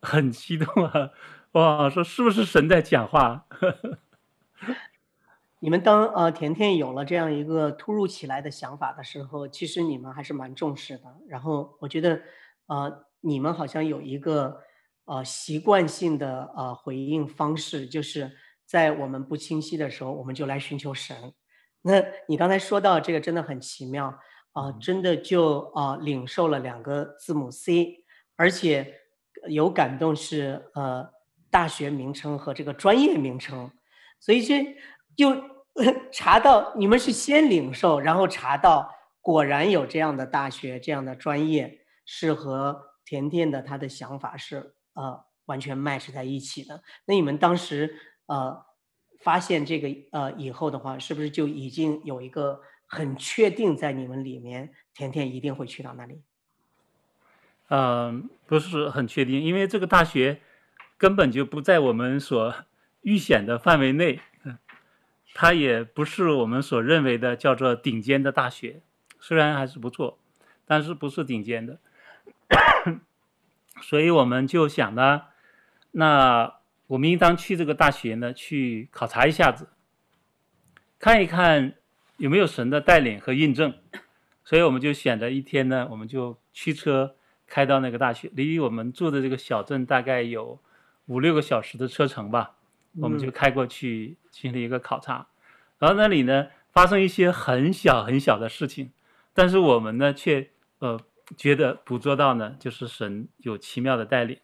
[0.00, 1.10] 很激动啊！
[1.52, 3.44] 哇，说是不是神在讲话？
[5.58, 11.04] 你们当呃甜甜有了这样一个突如其来的想法的时候，其实你们还是蛮重视的。
[11.28, 12.20] 然后我觉得
[12.66, 14.62] 呃你们好像有一个。
[15.08, 18.28] 呃，习惯性的呃回应方式，就是
[18.64, 21.32] 在我们不清晰的时候，我们就来寻求神。
[21.82, 24.06] 那你刚才说到这个真的很奇妙
[24.50, 28.04] 啊，呃，真的就啊，呃，领受了两个字母 C，
[28.34, 28.96] 而且
[29.48, 31.08] 有感动是呃
[31.52, 33.70] 大学名称和这个专业名称，
[34.18, 34.76] 所以这
[35.16, 35.42] 就
[36.12, 44.74] 查到你们是先领受，然后查到果然有这样的大学这样的专业，是和甜甜的他的想法是。
[44.98, 46.82] 呃，完全 match 在一起的。
[47.04, 48.64] 那你们当时呃
[49.20, 56.22] 发现这个呃以后的话，是不是就已经有一个很确定在你们里面，甜甜一定会去到那里？
[57.68, 60.40] 嗯、不是很确定，因为这个大学
[60.96, 62.54] 根本就不在我们所
[63.02, 64.22] 预选的范围内，
[65.38, 68.80] 它也不是我们所认为的叫做顶尖的大学，
[69.20, 70.18] 虽然还是不错，
[70.64, 71.78] 但是不是顶尖的。
[73.82, 75.24] 所以我们就想呢，
[75.90, 76.54] 那
[76.86, 79.68] 我们应当去这个大学呢，去考察一下子，
[80.98, 81.74] 看一看
[82.16, 83.74] 有没有神的带领和印证。
[84.42, 87.14] 所以我们就选择一天呢，我们就驱车
[87.46, 90.58] 开到那个大学，离我们住的这个小镇大概有
[91.04, 92.54] 五六个小时的车程吧。
[92.98, 95.26] 我们就开过去进行一个考察，
[95.78, 98.92] 然后那里呢发生一些很小很小的事情，
[99.32, 101.00] 但是我们呢却呃。
[101.36, 104.38] 觉得捕捉到呢，就是神有奇妙的带领。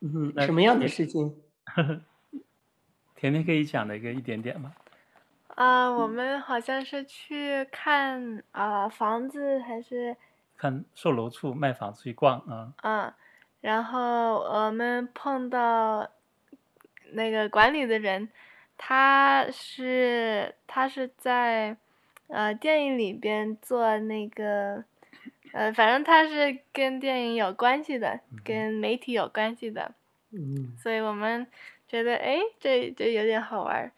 [0.00, 1.34] 嗯，什么样的事情？
[3.16, 4.74] 甜甜可以讲的一个一点点吗？
[5.54, 10.14] 啊、呃，我们好像是去看啊、呃、房子，还是
[10.58, 12.74] 看售楼处卖房子去逛啊。
[12.82, 13.14] 嗯，
[13.62, 16.10] 然后我们碰到
[17.12, 18.28] 那个管理的人，
[18.76, 21.76] 他是他是在
[22.28, 24.84] 呃电影里边做那个
[25.52, 29.94] 呃，反正他是跟电影有关系的，跟媒体有关系的，
[30.30, 31.46] 嗯，所以我们
[31.86, 33.92] 觉得哎，这这有点好玩。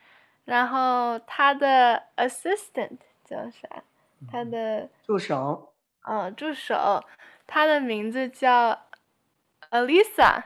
[0.45, 3.85] 然后他的 assistant 叫啥？
[4.31, 5.73] 他的助手。
[6.07, 7.03] 嗯，助手，
[7.47, 8.79] 他的名字叫
[9.71, 10.43] Alisa，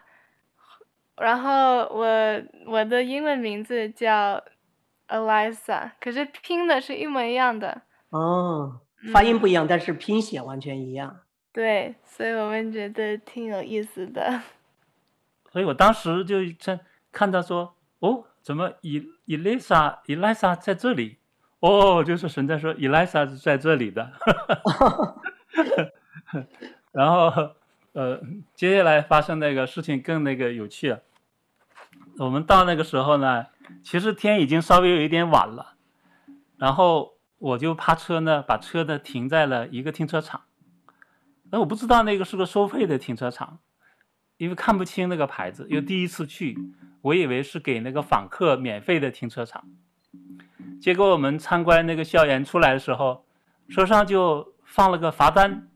[1.20, 4.42] 然后我我的英文名字叫
[5.08, 7.82] Elisa，可是拼的是一模一样的。
[8.10, 8.80] 哦，
[9.12, 11.20] 发音不一样，嗯，但是拼写完全一样。
[11.52, 14.40] 对，所以我们觉得挺有意思的。
[15.50, 16.78] 所以我当时就在
[17.10, 21.16] 看到说，哦，怎么伊伊丽莎伊丽莎在这里？
[21.60, 24.12] 哦，就是神在说伊丽莎是在这里的。
[26.92, 27.32] 然后，
[27.92, 28.20] 呃，
[28.54, 31.02] 接下来发生那个事情更那个有趣了。
[32.18, 33.46] 我们到那个时候呢，
[33.82, 35.74] 其实天已经稍微有一点晚了。
[36.56, 40.42] 然后我就趴车呢，把车呢停在了一个停车场。
[41.50, 43.58] 那我不知道那个是个收费的停车场，
[44.36, 46.58] 因为看不清那个牌子，又第一次去，
[47.02, 49.64] 我以为是给那个访客免费的停车场。
[50.80, 53.24] 结果我们参观那个校园出来的时候，
[53.70, 54.52] 车上就。
[54.70, 55.66] 放了个罚单，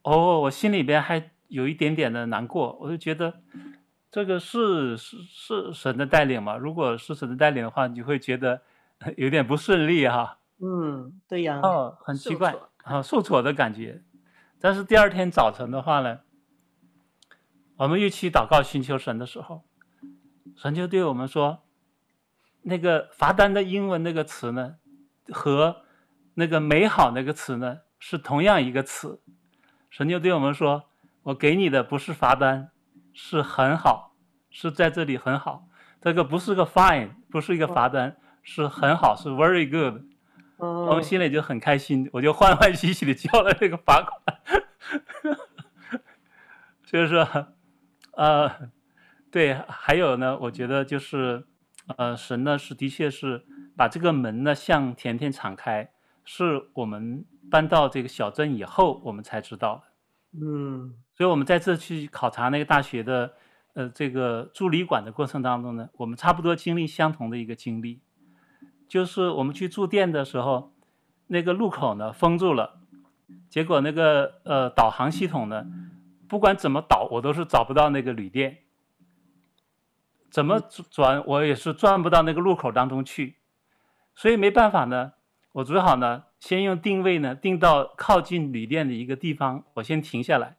[0.00, 3.42] 哦，我心里边还有一点点的难过，我就觉得
[4.10, 6.56] 这个是是是神的带领吗？
[6.56, 8.62] 如果是神的带领的话，你会觉得
[9.16, 10.38] 有点不顺利哈。
[10.60, 11.60] 嗯，对呀。
[11.62, 12.54] 哦，很奇怪，
[12.84, 14.02] 啊，受挫的感觉。
[14.60, 16.20] 但是第二天早晨的话呢，
[17.76, 19.64] 我们又去祷告寻求神的时候，
[20.56, 21.62] 神就对我们说，
[22.62, 24.76] 那个罚单的英文那个词呢，
[25.30, 25.82] 和。
[26.40, 29.20] 那个美好那个词呢，是同样一个词，
[29.90, 30.84] 神就对我们说
[31.24, 32.70] ：“我给你的不是罚单，
[33.20, 34.14] 是很好，
[34.48, 35.66] 是在这里很好。
[36.00, 40.04] 这个不是个 fine，不是一个罚单，是很好，是 very good。”
[40.56, 44.40] 我们心里就很开心，我就欢欢喜喜的交了这个罚款。
[46.84, 47.26] 所 以说，
[48.12, 48.70] 呃，
[49.32, 51.44] 对，还有呢，我觉得就是，
[51.96, 53.44] 呃，神呢是的确是
[53.76, 55.90] 把这个门呢向甜甜敞开。
[56.24, 59.82] 是我们搬到这个小镇以后，我们才知道的。
[60.40, 63.32] 嗯，所以我们在这去考察那个大学的，
[63.72, 68.00] 呃，这个住旅馆的过程当中呢，我们差不多经历相同的一个经历，
[68.86, 70.72] 就是我们去住店的时候，
[71.26, 72.78] 那个路口呢封住了，
[73.48, 75.66] 结果那个呃导航系统呢，
[76.28, 78.58] 不管怎么导，我都是找不到那个旅店，
[80.30, 83.34] 怎么转我也是转不到那个路口当中去，
[84.14, 85.14] 所以没办法呢。
[85.52, 90.56] 我只好呢，先用定位呢定到靠近旅店的一个地方，我先停下来，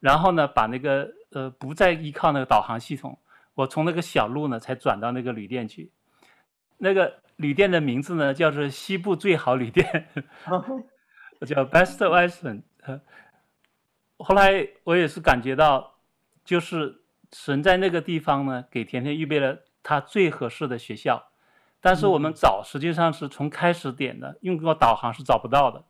[0.00, 3.18] 然后呢，把那个呃不再依靠那个导航系统，
[3.54, 5.92] 我从那个小路呢才转到那个旅店去。
[6.78, 10.08] 那个旅店的名字呢叫做西部最好旅店，
[11.46, 12.62] 叫 Best Western。
[14.16, 15.94] 后来我也是感觉到，
[16.44, 21.28] 就是神在那个地方呢给甜甜预备了他最合适的学校。
[21.82, 25.84] 但是我们找实际上是从开始点的，用过导航是找不到的。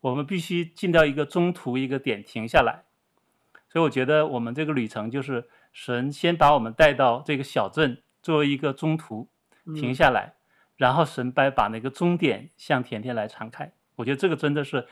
[0.00, 2.84] 我们必须进到一个中途一个点停下来。
[3.68, 9.28] 所以我觉得我们这个旅程就是神先把我们带到这个小镇作为一个中途
[9.74, 10.34] 停下来，
[10.76, 13.72] 然后神把把那个终点向甜甜来敞开。
[13.96, 14.86] 我觉得这个真的是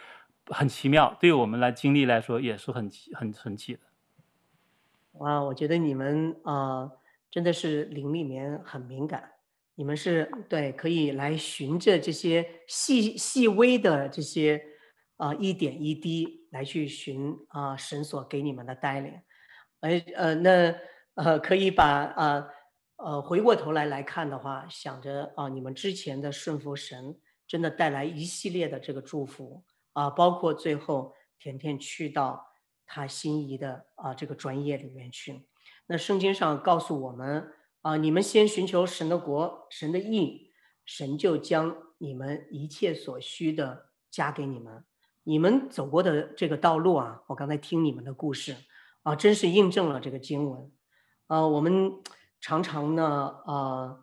[0.49, 3.81] 很奇妙，对我们来经历来说也是很很神奇的。
[5.13, 6.93] 哇，我觉得你们啊、呃，
[7.31, 9.33] 真的是灵里面很敏感。
[9.79, 14.65] 你们是对，可以来循着这些细细微的这些啊、
[15.17, 19.21] 呃、一点一滴来去寻啊、神所给你们的带领，
[19.81, 20.75] 哎呃那
[21.15, 22.49] 呃可以把啊
[22.97, 32.47] 呃，回过头来来看的话，想着啊、你们之前的顺服神，真的带来一系列的这个祝福啊、包括最后甜甜去到
[32.87, 35.47] 他心仪的啊、这个专业里面去，
[35.87, 37.53] 那圣经上告诉我们。
[37.83, 37.97] 啊！
[37.97, 40.51] 你们先寻求神的国、神的义，
[40.85, 44.85] 神就将你们一切所需的加给你们。
[45.29, 48.55] 你们走过的这个道路啊，我刚才听你们的故事
[49.03, 50.71] 啊，真是印证了这个经文。
[51.27, 51.93] 啊，我们
[52.41, 53.99] 常常呢，啊，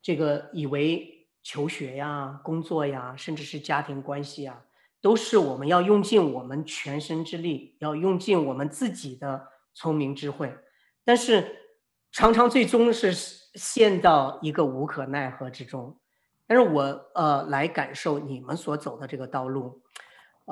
[0.00, 4.64] 这个以为求学呀、工作呀，甚至是家庭关系啊，
[5.00, 10.56] 都是我们要用尽我们全身之力，要用尽我们自己的聪明智慧，
[11.04, 11.58] 但是。
[12.14, 13.10] 常常最终是
[13.54, 15.98] 陷到一个无可奈何之中，
[16.46, 16.82] 但是我
[17.14, 19.80] 呃来感受你们所走的这个道路，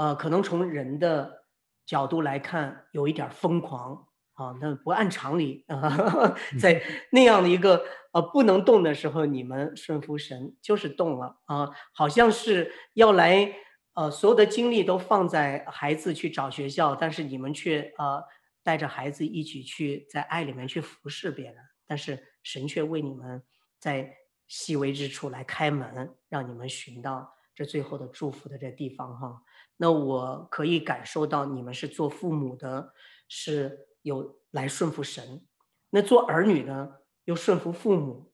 [0.01, 1.45] 呃，可能从人的
[1.85, 6.83] 角度来看有一点疯狂啊，那不按常理啊， 在
[7.13, 13.55] 那样的一个呃不能动的时候，你们顺服神就是动了啊，好像是要来
[13.93, 18.25] 呃所有的精力都放在孩子去找学校，但是你们却呃
[18.63, 23.43] 带着孩子一起去在爱里面去服侍别人，但是神却为你们
[23.79, 24.17] 在
[24.49, 29.43] 细微之处来开门，让你们寻到这最后的祝福的这地方哈。
[29.81, 32.93] 那我可以感受到你们是做父母的，
[33.27, 33.87] 是。
[34.03, 35.43] 有来顺服神，
[35.91, 36.89] 那做儿女呢，
[37.27, 38.33] 又顺服父母，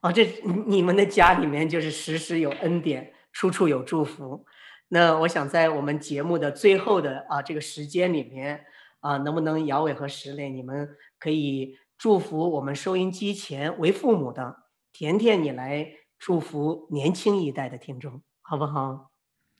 [0.00, 0.26] 啊，这
[0.66, 4.44] 你们的家里面就是时时有恩典，处处有祝福。
[4.88, 8.66] 那我想在我们节目的最后的啊这个时间里面
[8.98, 19.12] 啊，能不能姚伟和石磊，你们可以祝福我们收音机前为父母的甜甜，你来祝福年轻一代的听众，好不好？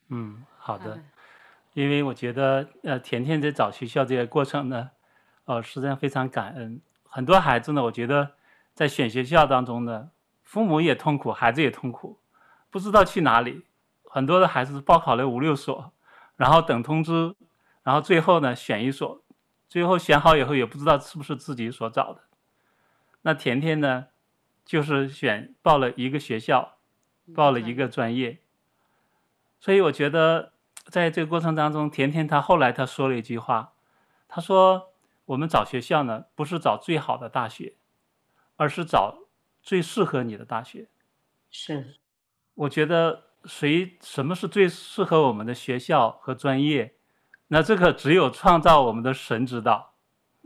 [0.09, 1.01] 嗯，好的。
[1.75, 4.91] 因为我觉得呃，甜甜在找学校这个过程呢。
[5.47, 6.81] 呃，实际上非常感恩。
[7.05, 8.33] 很多孩子呢，我觉得
[8.73, 10.11] 在选学校当中呢，
[10.43, 12.19] 父母也痛苦，孩子也痛苦，
[12.71, 13.63] 不知道去哪里。
[14.05, 15.93] 很多的孩子报考了五六所，
[16.37, 17.35] 然后等通知，
[17.83, 19.23] 然后最后呢选一所，
[19.69, 22.23] 最后选好以后也不知道是不是自己所找的。
[23.21, 24.07] 那甜甜呢，
[24.65, 26.79] 就是选报了一个学校，
[27.35, 28.39] 报了一个专业。
[29.61, 30.54] 所以我觉得
[30.85, 33.75] 在这个过程当中，甜甜她后来她说了一句话，
[34.29, 34.91] 她说。
[35.27, 37.77] 我们找学校呢，不是找最好的大学，
[38.57, 39.21] 而是找
[39.63, 40.89] 最适合你的大学。
[41.51, 41.95] 是，
[42.53, 46.97] 我觉得谁什么是最适合我们的学校和专业，
[47.49, 49.95] 那这个只有创造我们的神知道。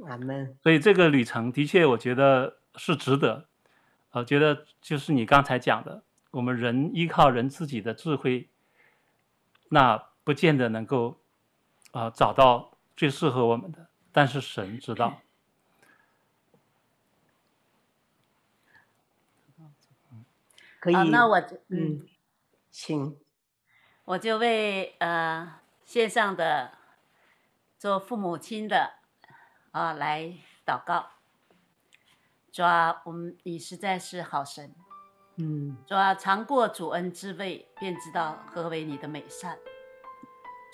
[0.06, 0.56] 阿门。
[0.62, 3.48] 所以这个旅程的确，我觉得是值得。
[4.12, 8.48] 我觉得就是你刚才讲的，我们人依靠人自己的智慧，
[9.70, 11.16] 那不见得能够
[11.92, 13.88] 啊、呃、找到最适合我们的。
[14.12, 15.22] 但是神知道，
[20.80, 20.94] 可以。
[20.94, 22.06] 啊、那我就嗯，
[22.70, 23.18] 请，
[24.04, 26.72] 我就为呃线上的
[27.78, 28.96] 做父母亲的
[29.70, 30.34] 啊来
[30.66, 31.06] 祷告。
[32.52, 34.74] 主啊，我们你实在是好神，
[35.36, 39.58] 嗯，主啊，尝过主恩滋味，便知道何为你的美善。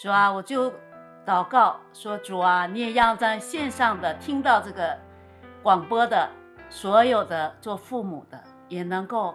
[0.05, 0.71] 主啊，我就。
[1.27, 4.95] 祷告说：“主啊，你也要在线上的听到这个
[5.63, 6.29] 广播的
[6.69, 8.39] 所有的做父母的，
[8.69, 9.35] 也能够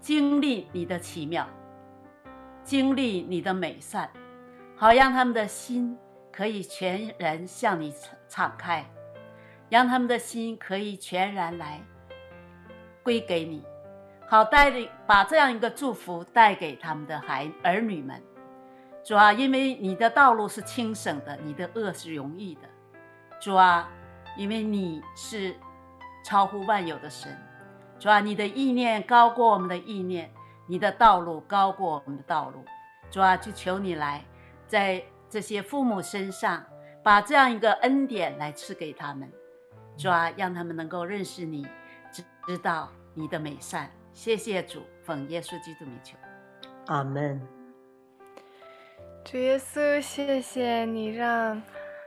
[0.00, 1.46] 经历你的奇妙，
[2.64, 4.10] 经历你的美善，
[4.74, 5.96] 好让他们的心
[6.32, 8.84] 可以全然向你敞敞开，
[9.68, 11.80] 让他们的心可以全然来
[13.04, 13.64] 归给你，
[14.26, 18.20] 好带领把这样一个祝福带给他们的孩儿女们。”
[19.04, 22.62] 主啊，因为你的道路是轻省的，你的恶是容易的。
[23.38, 23.90] 主啊，
[24.34, 25.54] 因为你是
[26.24, 27.30] 超乎万有的神。
[27.98, 30.32] 主啊，你的意念高过我们的意念，
[30.66, 32.64] 你的道路高过我们的道路。
[33.10, 34.24] 主啊，就求你来，
[34.66, 36.64] 在这些父母身上，
[37.02, 39.30] 把这样一个恩典来赐给他们。
[39.98, 41.66] 主啊，让他们能够认识你，
[42.46, 43.90] 知道你的美善。
[44.14, 46.16] 谢谢主，奉耶稣基督名求，
[46.86, 47.63] 阿门。
[49.24, 51.60] 主耶稣，谢谢你让，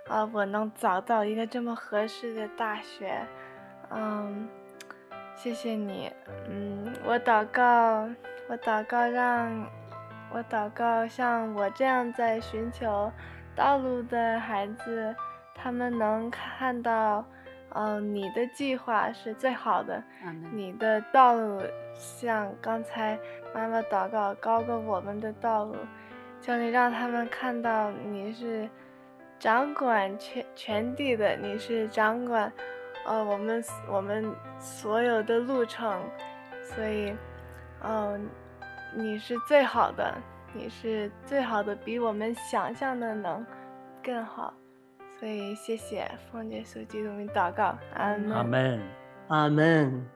[0.08, 3.26] 啊，我能找到一个这么合适的大学，
[3.90, 4.48] 嗯，
[5.36, 6.12] 谢谢你，
[6.48, 8.08] 嗯，我祷告，
[8.48, 9.68] 我祷告让，
[10.32, 13.12] 我祷告像我这样在寻求
[13.56, 15.14] 道路的孩子，
[15.56, 17.26] 他们能看到，
[17.70, 20.02] 嗯，你的计划是最好的，
[20.54, 21.64] 你的道路
[21.96, 23.18] 像刚才
[23.56, 25.76] 妈妈祷告高过我们的道路。
[26.40, 28.70] 求你让他们看到你是
[29.38, 32.52] 掌管全全地的，你是掌管，
[33.06, 36.02] 呃，我们我们所有的路程，
[36.64, 37.14] 所以，
[37.82, 38.18] 呃，
[38.96, 40.16] 你是最好的，
[40.54, 43.46] 你是最好的，比我们想象的能
[44.02, 44.54] 更好，
[45.20, 48.82] 所以谢谢奉耶稣基督名祷告，阿门，阿门，
[49.28, 50.10] 阿门。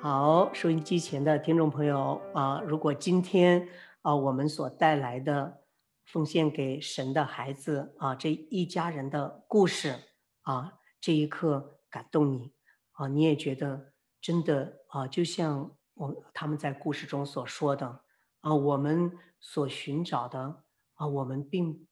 [0.00, 3.68] 好，收音机前的听众朋友啊，呃，如果今天。
[4.02, 5.62] 啊，我们所带来的
[6.04, 9.94] 奉献给神的孩子啊，这一家人的故事
[10.40, 12.52] 啊，这一刻感动你
[12.92, 18.00] 啊，你也觉得真的啊，就像我他们在故事中所说的
[18.40, 21.86] 啊，我们所寻找的啊，我们并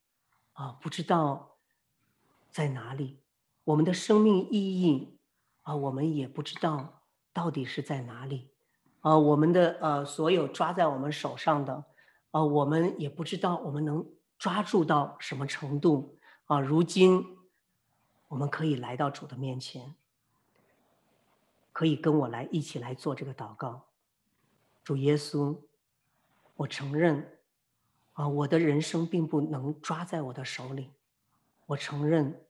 [0.54, 1.58] 啊不知道
[2.50, 3.20] 在哪里，
[3.64, 5.18] 我们的生命意义
[5.60, 7.02] 啊，我们也不知道
[7.34, 8.50] 到底是在哪里
[9.00, 11.84] 啊，我们的呃所有抓在我们手上的。
[12.30, 14.06] 啊，我们也不知道我们能
[14.38, 16.60] 抓住到什么程度啊！
[16.60, 17.24] 如今
[18.28, 19.94] 我们可以来到主的面前，
[21.72, 23.86] 可以跟我来一起来做这个祷告。
[24.84, 25.56] 主耶稣，
[26.56, 27.38] 我承认
[28.12, 30.90] 啊，我的人生并不能抓在我的手里。
[31.66, 32.44] 我承认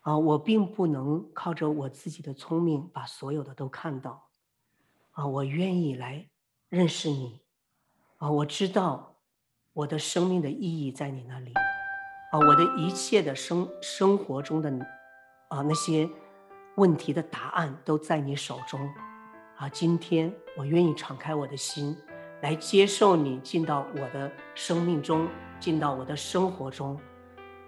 [0.00, 4.28] 啊，我并不能靠着我自己的聪明把所有的都看到。
[5.12, 6.28] 啊，我愿意来
[6.68, 7.39] 认识你。
[8.20, 9.16] 啊，我知道
[9.72, 11.54] 我的生命的意义在你那里。
[12.32, 14.70] 啊，我的一切的生生活中的
[15.48, 16.08] 啊那些
[16.76, 18.78] 问题的答案都在你手中，
[19.56, 21.96] 啊，今天我愿意敞开我的心，
[22.42, 25.26] 来接受你进到我的生命中，
[25.58, 27.00] 进到我的生活中，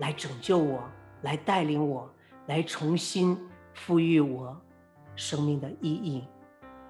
[0.01, 0.85] 来拯救我，
[1.23, 2.09] 来带领我，
[2.47, 3.39] 来重新
[3.73, 4.55] 赋予我
[5.17, 6.29] 生命的意义。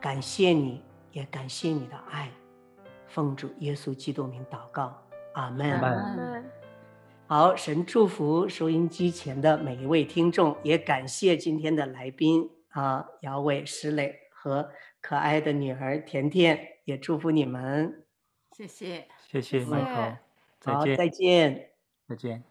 [0.01, 0.83] 感谢你，
[1.13, 2.29] 也感谢你的爱，
[3.13, 4.97] 奉主耶稣基督名祷告，
[5.35, 5.71] 阿门。
[5.71, 6.43] 阿。
[7.27, 14.71] 好，神祝福收音机前的每一位听众，也感谢今天的来宾啊，姚伟、石磊和
[15.03, 18.05] 可爱的女儿甜甜，也祝福你们。
[18.53, 20.17] 谢谢，谢谢 Michael，
[20.59, 21.71] 再好，见，再见，
[22.09, 22.43] 再见。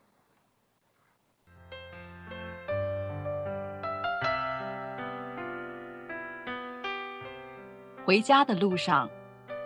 [8.03, 9.09] 回家的路上，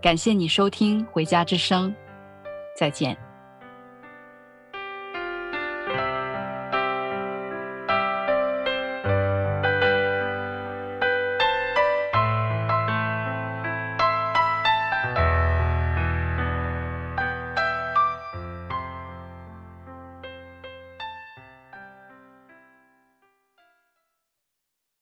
[0.00, 1.90] 感谢你收听《回家之声》，
[2.74, 3.29] 再见。